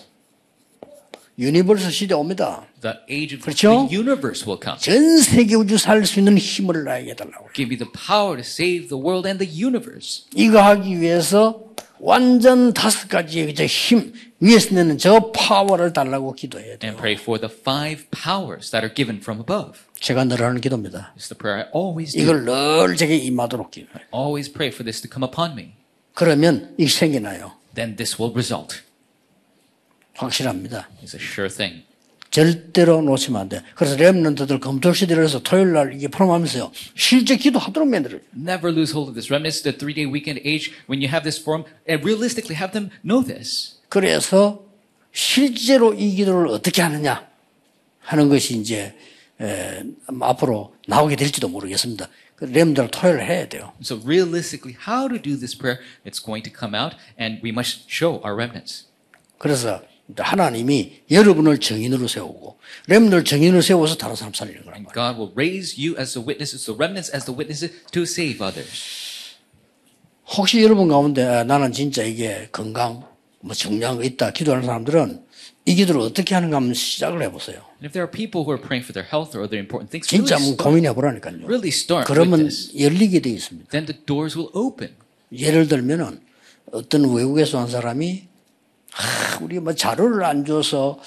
유니버스 1.37 1.91
시대 1.91 2.15
옵니다. 2.15 2.65
The 2.81 2.95
age 3.11 3.35
of 3.35 3.43
그렇죠? 3.43 3.87
the 3.87 3.99
universe 4.01 4.47
will 4.47 4.59
come. 4.63 4.79
전 4.79 5.19
세계 5.19 5.53
우주 5.55 5.77
살 5.77 6.05
수 6.07 6.19
있는 6.19 6.37
힘을 6.39 6.85
나에게 6.85 7.11
해달라고. 7.11 7.49
Give 7.53 7.69
me 7.69 7.77
the 7.77 7.91
power 7.91 8.35
to 8.37 8.41
save 8.41 8.87
the 8.87 8.97
world 8.97 9.27
and 9.27 9.37
the 9.37 9.51
universe. 9.51 10.23
이거 10.33 10.61
하기 10.63 10.99
위해서 10.99 11.61
완전 11.99 12.73
다섯 12.73 13.07
가지의 13.07 13.55
저 13.55 13.65
힘, 13.65 14.13
위에서 14.39 14.75
내는 14.75 14.97
저 14.97 15.31
파워를 15.31 15.93
달라고 15.93 16.33
기도해야 16.33 16.77
돼요. 16.77 16.91
And 16.91 16.97
pray 16.97 17.15
for 17.19 17.39
the 17.39 17.53
five 17.53 18.05
powers 18.11 18.71
that 18.71 18.83
are 18.85 18.93
given 18.93 19.17
from 19.21 19.39
above. 19.39 19.79
제가 19.99 20.25
늘 20.25 20.41
하는 20.41 20.59
기도입니다. 20.61 21.13
It's 21.17 21.29
the 21.29 21.37
prayer 21.37 21.65
I 21.65 21.71
always 21.73 22.13
do. 22.13 22.21
이걸 22.21 22.45
늘 22.45 22.95
제게 22.95 23.15
임하도록 23.15 23.71
기도해요. 23.71 24.05
Always 24.13 24.51
pray 24.51 24.69
for 24.73 24.83
this 24.83 25.01
to 25.01 25.09
come 25.11 25.25
upon 25.25 25.53
me. 25.53 25.73
그러면 26.13 26.73
이게 26.77 26.89
생겨나요. 26.89 27.53
Then 27.73 27.95
this 27.95 28.21
will 28.21 28.33
result. 28.33 28.81
확실합니다. 30.15 30.89
It's 31.03 31.15
a 31.15 31.19
sure 31.19 31.49
thing. 31.49 31.84
절대로 32.35 33.01
놓치면 33.01 33.39
안 33.39 33.47
돼. 33.47 33.61
그래서 33.75 33.95
랩런트들 33.95 34.59
금토시대를 34.59 35.23
해서 35.23 35.39
토요일 35.39 35.71
날 35.71 35.93
이게 35.93 36.09
프로하면서요. 36.09 36.69
실제 36.93 37.37
기도하도록 37.37 37.87
만들어요. 37.87 38.19
Never 38.35 38.75
lose 38.75 38.91
hold 38.91 39.07
of 39.07 39.13
this. 39.13 39.31
Remnants, 39.31 39.63
the 39.63 39.71
three 39.77 39.95
day 39.95 40.05
weekend 40.05 40.41
age, 40.43 40.73
when 40.89 40.99
you 40.99 41.07
have 41.07 41.23
this 41.23 41.39
forum, 41.39 41.63
and 41.87 42.03
realistically 42.03 42.59
have 42.59 42.73
them 42.73 42.91
know 43.07 43.23
this. 43.23 43.79
그래서 43.87 44.65
실제로 45.13 45.93
이 45.93 46.13
기도를 46.15 46.49
어떻게 46.49 46.81
하느냐 46.81 47.25
하는 48.01 48.27
것이 48.27 48.59
이제 48.59 48.93
에, 49.39 49.83
앞으로 50.19 50.75
나오게 50.89 51.15
될지도 51.15 51.47
모르겠습니다. 51.47 52.09
그 52.35 52.43
렘들 52.43 52.89
토요일 52.91 53.21
해야 53.21 53.47
돼요. 53.47 53.71
So 53.81 54.01
realistically, 54.03 54.75
how 54.75 55.07
to 55.07 55.21
do 55.21 55.39
this 55.39 55.57
prayer, 55.57 55.79
it's 56.05 56.19
going 56.19 56.43
to 56.43 56.51
come 56.51 56.75
out, 56.75 56.97
and 57.17 57.39
we 57.41 57.51
must 57.51 57.87
show 57.87 58.19
our 58.27 58.35
remnants. 58.35 58.87
그래서 59.37 59.81
하나님이 60.15 61.01
여러분을 61.09 61.59
정인으로 61.59 62.07
세우고 62.07 62.57
렘들 62.87 63.23
정인으로 63.23 63.61
세워서 63.61 63.95
다른 63.97 64.15
사람 64.15 64.33
살리는 64.33 64.63
거란 64.63 64.83
말이에요. 64.83 64.93
God 64.93 65.19
will 65.19 65.33
raise 65.35 65.75
you 65.83 65.99
as 65.99 66.13
the 66.13 66.25
witnesses, 66.25 66.65
the 66.65 66.77
remnants 66.77 67.11
as 67.15 67.25
the 67.25 67.35
witnesses 67.35 67.73
to 67.91 68.03
save 68.03 68.45
others. 68.45 69.35
혹시 70.37 70.61
여러분 70.63 70.87
가운데 70.87 71.23
아, 71.23 71.43
나는 71.43 71.71
진짜 71.71 72.03
이게 72.03 72.49
건강 72.51 73.03
뭐 73.41 73.53
중요한 73.53 73.97
거 73.97 74.03
있다 74.03 74.31
기도하는 74.31 74.65
사람들은 74.65 75.23
이 75.67 75.75
기도를 75.75 76.01
어떻게 76.01 76.35
하는가 76.35 76.57
한번 76.57 76.73
시작을 76.75 77.23
해보세요. 77.23 77.57
And 77.81 77.85
if 77.85 77.93
there 77.93 78.05
are 78.05 78.11
people 78.11 78.45
who 78.45 78.53
are 78.53 78.61
praying 78.61 78.85
for 78.85 78.93
their 78.93 79.05
health 79.09 79.35
or 79.35 79.41
other 79.45 79.57
important 79.57 79.89
things, 79.89 80.07
진짜 80.07 80.35
really 80.37 80.55
고민해 80.57 80.93
보라니까요. 80.93 81.45
really 81.45 81.69
start 81.69 82.05
그러면. 82.05 82.49
열리게 82.77 83.21
돼 83.21 83.31
있습니다. 83.31 83.69
Then 83.71 83.85
the 83.87 84.05
doors 84.05 84.37
will 84.37 84.51
open. 84.53 84.93
예를 85.33 85.67
들면은 85.67 86.21
어떤 86.71 87.11
외국에서 87.11 87.59
온 87.59 87.69
사람이 87.69 88.27
하, 88.95 89.37
우리 89.43 89.59
뭐 89.59 89.73
자료를 89.73 90.23
안 90.23 90.45
줘서 90.45 90.99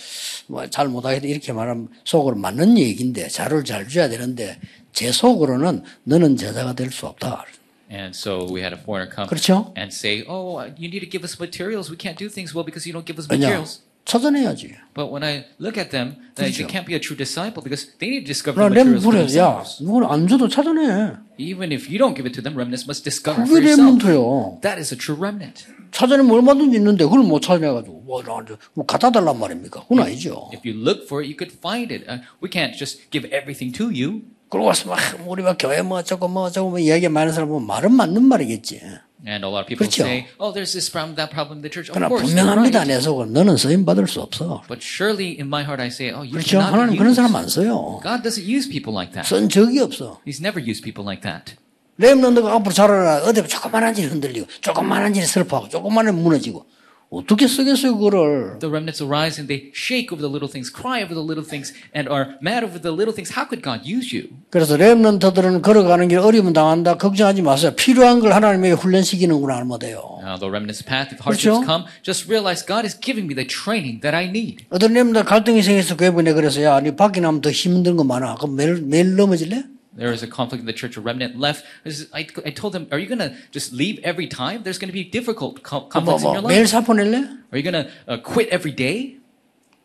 뭐 0.49 0.67
잘 0.69 0.89
못하겠다 0.89 1.27
이렇게 1.27 1.53
말하면 1.53 1.89
속으로 2.05 2.37
맞는 2.37 2.79
얘기인데 2.79 3.29
자료를 3.29 3.65
잘 3.65 3.89
줘야 3.89 4.09
되는데 4.09 4.59
제 4.93 5.11
속으로는 5.13 5.83
너는 6.05 6.37
제자가 6.37 6.75
될 6.75 6.91
수 6.91 7.07
없다. 7.07 7.45
And 7.91 8.15
so 8.15 8.45
we 8.53 8.61
had 8.61 8.75
a 8.75 8.79
foreigner 8.81 9.09
come 9.15 9.27
그렇죠? 9.29 9.73
and 9.79 9.89
say, 9.95 10.23
"Oh, 10.29 10.61
you 10.77 10.89
need 10.93 11.01
to 11.01 11.09
give 11.09 11.25
us 11.25 11.41
materials. 11.41 11.89
We 11.91 11.97
can't 11.97 12.19
do 12.19 12.29
things 12.29 12.53
well 12.55 12.65
because 12.65 12.85
you 12.85 12.93
don't 12.93 13.07
give 13.07 13.17
us 13.19 13.27
왜냐? 13.31 13.65
materials." 14.08 14.08
찾아내야지. 14.08 14.76
But 14.94 15.10
when 15.12 15.24
I 15.24 15.46
look 15.60 15.80
at 15.80 15.90
them, 15.90 16.20
they, 16.36 16.52
they 16.52 16.52
그렇죠. 16.52 16.68
can't 16.68 16.86
be 16.86 16.94
a 16.94 17.00
true 17.00 17.16
disciple 17.16 17.64
because 17.64 17.88
they 18.00 18.12
need 18.12 18.28
to 18.28 18.34
discover 18.36 18.60
그러나 18.60 18.76
the 18.76 18.84
렘 18.84 19.00
materials 19.00 19.04
for 19.04 19.16
그래, 19.16 19.24
야, 19.40 19.64
themselves. 19.64 19.84
누구는 19.84 20.08
안 20.12 20.28
줘도 20.28 20.48
찾아내. 20.52 21.16
Even 21.40 21.72
if 21.72 21.88
you 21.88 21.98
don't 21.98 22.14
give 22.14 22.28
it 22.28 22.36
to 22.36 22.44
them, 22.44 22.54
remnants 22.60 22.84
must 22.86 23.02
discover 23.08 23.48
for 23.48 23.58
그게 23.64 23.72
yourself. 23.72 24.04
렘넌트요. 24.04 24.60
That 24.62 24.78
is 24.78 24.94
a 24.94 24.98
true 25.00 25.16
remnant. 25.16 25.66
찾아내면 25.96 26.30
얼마든지 26.36 26.76
있는데 26.78 27.06
그걸 27.06 27.24
못 27.24 27.40
찾아내가지고 27.42 28.04
뭐, 28.06 28.22
나한테 28.22 28.56
뭐 28.74 28.86
갖다 28.86 29.10
달란 29.10 29.40
말입니까? 29.40 29.88
그건 29.88 30.04
아니죠. 30.04 30.50
If 30.54 30.68
you 30.68 30.76
look 30.76 31.06
for 31.08 31.24
it, 31.24 31.32
you 31.32 31.38
could 31.40 31.56
find 31.56 31.94
it. 31.94 32.04
Uh, 32.10 32.20
we 32.44 32.50
can't 32.52 32.76
just 32.76 33.10
give 33.10 33.24
everything 33.32 33.72
to 33.78 33.88
you. 33.88 34.22
그러고 34.50 34.68
와서 34.68 34.90
막 34.90 35.00
우리 35.26 35.42
막 35.42 35.56
교회 35.58 35.82
뭐 35.82 35.98
어쩌고 36.00 36.28
뭐 36.28 36.44
어쩌고 36.44 36.70
뭐 36.72 36.80
이야기 36.80 37.08
많은 37.10 37.32
사람 37.32 37.50
보면 37.50 37.66
말은 37.66 37.94
맞는 37.94 38.22
말이겠지. 38.22 38.82
And 39.27 39.45
a 39.45 39.49
lot 39.51 39.63
of 39.63 39.67
people 39.67 39.83
그렇죠. 39.87 40.05
say, 40.07 40.27
"Oh, 40.39 40.55
there's 40.55 40.73
this 40.73 40.87
problem, 40.91 41.17
that 41.17 41.31
problem 41.35 41.59
in 41.59 41.63
the 41.67 41.71
church." 41.73 41.91
Of 41.91 41.99
그러나 41.99 42.07
course, 42.07 42.23
분명합니다. 42.31 42.87
right. 42.87 42.95
내 42.95 43.01
속은 43.01 43.33
너는 43.33 43.57
쓰임 43.57 43.85
받을 43.85 44.07
수 44.07 44.21
없어. 44.23 44.63
But 44.69 44.79
surely, 44.79 45.35
in 45.35 45.51
my 45.51 45.65
heart, 45.67 45.83
I 45.83 45.89
say, 45.91 46.15
"Oh, 46.15 46.23
you 46.23 46.39
그렇죠? 46.39 46.63
cannot 46.63 46.71
하나님 46.71 46.95
be 46.95 46.99
그런 47.03 47.11
used." 47.11 47.19
사람 47.19 47.35
안 47.35 47.49
써요. 47.49 47.99
God 48.03 48.23
doesn't 48.23 48.47
use 48.47 48.71
people 48.71 48.95
like 48.95 49.11
that. 49.19 49.27
쓴 49.27 49.49
적이 49.49 49.81
없어. 49.81 50.21
He's 50.25 50.39
never 50.39 50.63
used 50.63 50.87
people 50.87 51.03
like 51.03 51.23
that. 51.27 51.59
렘넌트가 51.99 52.47
앞으로 52.63 52.73
자라나 52.73 53.27
어디 53.27 53.43
조그만한 53.49 53.97
일이 53.99 54.07
흔들리고 54.07 54.47
조그만한 54.61 55.17
일이 55.17 55.27
슬퍼하고 55.27 55.69
조그만한 55.69 56.15
무너지고 56.15 56.65
어떻게 57.11 57.49
쓰겠어요 57.49 57.97
그거를. 57.97 58.59
The 58.61 58.69
remnants 58.69 59.03
arise 59.03 59.41
and 59.41 59.49
they 59.49 59.73
shake 59.73 60.13
over 60.13 60.21
the 60.21 60.29
little 60.29 60.51
things, 60.51 60.69
cry 60.69 61.01
over 61.01 61.17
the 61.17 61.25
little 61.25 61.41
things, 61.41 61.73
and 61.97 62.05
are 62.13 62.37
mad 62.45 62.61
over 62.61 62.77
the 62.77 62.93
little 62.93 63.17
things. 63.17 63.33
How 63.33 63.49
could 63.49 63.65
God 63.65 63.89
use 63.89 64.13
you? 64.13 64.29
그래서 64.51 64.77
렘넌트들은 64.77 65.63
걸어가는 65.63 66.09
길 66.09 66.19
어려움 66.19 66.53
당한다. 66.53 66.99
걱정하지 66.99 67.41
마세요. 67.41 67.73
필요한 67.75 68.21
걸 68.21 68.33
하나님에게 68.33 68.75
훈련시키는구나 68.75 69.57
하면 69.57 69.79
돼요. 69.79 70.21
Now, 70.21 70.37
the 70.37 70.53
remnant's 70.53 70.85
path, 70.85 71.09
if 71.09 71.25
hardships 71.25 71.65
그렇죠? 71.65 71.65
come, 71.65 71.85
just 72.05 72.29
realize 72.29 72.61
God 72.61 72.85
is 72.85 72.93
giving 72.93 73.25
me 73.25 73.33
the 73.35 73.49
training 73.49 74.05
that 74.05 74.13
I 74.15 74.29
need. 74.29 74.69
어떤 74.69 74.93
렘넌트 74.93 75.25
갈등이 75.25 75.63
생겨서 75.63 75.97
교회 75.97 76.11
보내 76.11 76.35
그래서 76.35 76.63
야, 76.63 76.79
니 76.81 76.95
밖에 76.95 77.21
나면 77.21 77.41
더 77.41 77.51
힘든 77.51 77.97
거 77.97 78.05
많아. 78.05 78.35
그럼 78.37 78.57
매일, 78.57 78.83
매일 78.85 79.17
넘어질래? 79.17 79.65
There 79.98 80.10
was 80.10 80.24
a 80.24 80.28
conflict 80.28 80.62
in 80.62 80.66
the 80.66 80.74
church. 80.74 80.98
A 80.98 81.02
remnant 81.02 81.38
left. 81.38 81.64
This 81.86 82.02
is- 82.02 82.10
I, 82.14 82.26
I 82.46 82.50
told 82.50 82.74
them, 82.74 82.88
"Are 82.92 82.98
you 82.98 83.06
going 83.06 83.22
to 83.22 83.30
just 83.54 83.72
leave 83.74 84.02
every 84.04 84.26
time? 84.28 84.64
There's 84.66 84.80
going 84.82 84.90
to 84.90 84.98
be 84.98 85.06
difficult 85.06 85.62
co- 85.62 85.86
뭐, 85.86 85.90
conflicts 85.90 86.24
in 86.26 86.34
뭐, 86.34 86.34
your 86.34 86.48
매일 86.50 86.66
life. 86.66 86.72
사포 86.74 86.94
낼래? 86.98 87.18
Are 87.54 87.58
you 87.58 87.64
going 87.64 87.78
to 87.78 87.86
uh, 88.10 88.18
quit 88.24 88.50
every 88.50 88.74
day? 88.76 89.20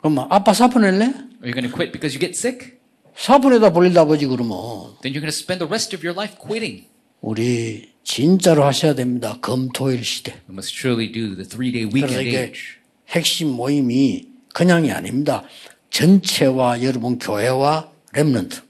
그럼 0.01 0.15
뭐, 0.15 0.27
아빠 0.31 0.55
사포 0.55 0.81
낼래? 0.81 1.13
Are 1.45 1.45
you 1.45 1.53
going 1.53 1.69
to 1.69 1.73
quit 1.75 1.93
because 1.93 2.17
you 2.17 2.21
get 2.21 2.33
sick? 2.33 2.81
사포 3.17 3.51
내다 3.51 3.71
볼일다 3.73 4.05
보지 4.07 4.27
그러면. 4.27 4.97
Then 5.05 5.13
you're 5.13 5.21
going 5.21 5.29
to 5.29 5.37
spend 5.37 5.61
the 5.61 5.69
rest 5.69 5.93
of 5.95 6.01
your 6.07 6.17
life 6.17 6.39
quitting. 6.41 6.87
우리 7.21 7.93
진짜로 8.05 8.65
하셔야 8.65 8.95
됩니다. 8.95 9.37
금토일 9.43 10.03
시대. 10.05 10.33
We 10.49 10.55
must 10.57 10.73
truly 10.75 11.13
do 11.13 11.35
the 11.37 11.45
three-day 11.45 11.85
그래서 11.91 12.17
weekend 12.17 12.29
이게 12.31 12.39
age. 12.49 12.63
핵심 13.11 13.51
모임이 13.51 14.29
그냥이 14.55 14.91
아닙니다. 14.91 15.43
전체와 15.91 16.83
여러분 16.83 17.19
교회와 17.19 17.91
렘넌트. 18.15 18.63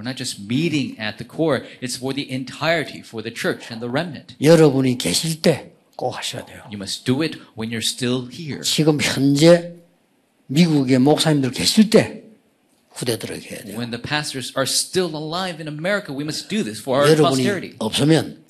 We're 0.00 0.08
not 0.08 0.16
just 0.16 0.40
meeting 0.48 0.98
at 0.98 1.18
the 1.18 1.24
core. 1.26 1.60
It's 1.82 1.98
for 2.00 2.14
the 2.14 2.24
entirety, 2.32 3.02
for 3.02 3.20
the 3.20 3.30
church 3.30 3.68
and 3.70 3.82
the 3.84 3.90
remnant. 3.92 4.34
여러분이 4.40 4.96
계실 4.96 5.42
때 5.42 5.72
꼭 5.94 6.16
하셔야 6.16 6.46
돼요. 6.46 6.62
You 6.72 6.78
must 6.78 7.04
do 7.04 7.22
it 7.22 7.36
when 7.54 7.68
you're 7.68 7.84
still 7.84 8.26
here. 8.32 8.62
지금 8.62 8.98
현재 8.98 9.74
미국의 10.46 10.98
목사님들 11.00 11.50
계실 11.50 11.90
때 11.90 12.22
후대들에게 12.94 13.50
해야 13.50 13.64
돼요. 13.64 13.76
When 13.76 13.90
the 13.90 14.00
pastors 14.00 14.54
are 14.56 14.64
still 14.66 15.14
alive 15.14 15.60
in 15.60 15.68
America, 15.68 16.16
we 16.16 16.24
must 16.24 16.48
do 16.48 16.64
this 16.64 16.80
for 16.80 17.02
our 17.02 17.10
여러분이 17.10 17.44
posterity. 17.44 17.76
없으면 17.78 18.42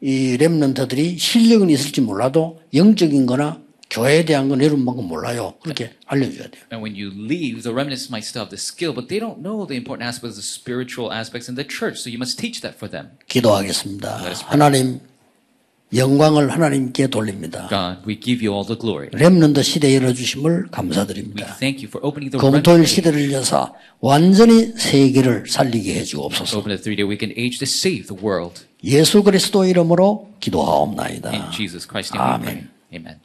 이 0.00 0.36
렘넌트들이 0.36 1.18
실력은 1.18 1.70
있을지 1.70 2.00
몰라도 2.00 2.62
영적인 2.72 3.26
거나 3.26 3.61
교회에 3.92 4.24
대한 4.24 4.48
건 4.48 4.62
여러분만큼 4.62 5.04
몰라요. 5.06 5.54
그렇게 5.62 5.92
알려줘야 6.06 6.48
돼요. 6.48 6.64
And 6.72 6.80
when 6.80 6.96
you 6.96 7.12
leave, 7.12 7.60
the 7.62 7.74
remnants 7.76 8.08
might 8.08 8.24
still 8.24 8.40
have 8.42 8.48
the 8.48 8.58
skill, 8.58 8.94
but 8.96 9.08
they 9.12 9.20
don't 9.20 9.44
know 9.44 9.68
the 9.68 9.76
important 9.76 10.08
aspects, 10.08 10.40
the 10.40 10.42
spiritual 10.42 11.12
aspects 11.12 11.46
in 11.46 11.54
the 11.60 11.68
church. 11.68 12.00
So 12.00 12.08
you 12.08 12.16
must 12.16 12.40
teach 12.40 12.62
that 12.64 12.74
for 12.80 12.88
them. 12.88 13.12
기도하겠습니다. 13.28 14.48
하나님 14.48 15.00
영광을 15.94 16.50
하나님께 16.50 17.08
돌립니다. 17.08 17.68
God, 17.68 18.00
we 18.08 18.18
give 18.18 18.40
you 18.40 18.56
all 18.56 18.64
the 18.66 18.78
glory. 18.80 19.10
렘넌트 19.12 19.62
시대 19.62 19.94
열어주심을 19.94 20.64
We 20.64 20.70
감사드립니다. 20.70 21.56
thank 21.60 21.84
you 21.84 21.88
for 21.92 22.00
opening 22.00 22.32
the 22.32 22.40
age. 22.40 22.86
시대를 22.86 23.30
여사 23.32 23.74
완전히 24.00 24.72
세계를 24.72 25.44
살리게 25.48 25.96
해주옵소서. 26.00 26.56
Open 26.56 26.74
the 26.74 26.80
three-day 26.80 27.04
weekend 27.04 27.38
age 27.38 27.58
to 27.58 27.68
save 27.68 28.08
the 28.08 28.16
world. 28.16 28.64
예수 28.82 29.22
그리스도 29.22 29.66
이름으로 29.66 30.32
기도하옵나이다. 30.40 31.28
In 31.28 31.50
Jesus 31.52 31.86
Christ's 31.86 32.16
name 32.16 32.40
we 32.40 32.40
pray. 32.40 32.68
Amen. 32.94 33.20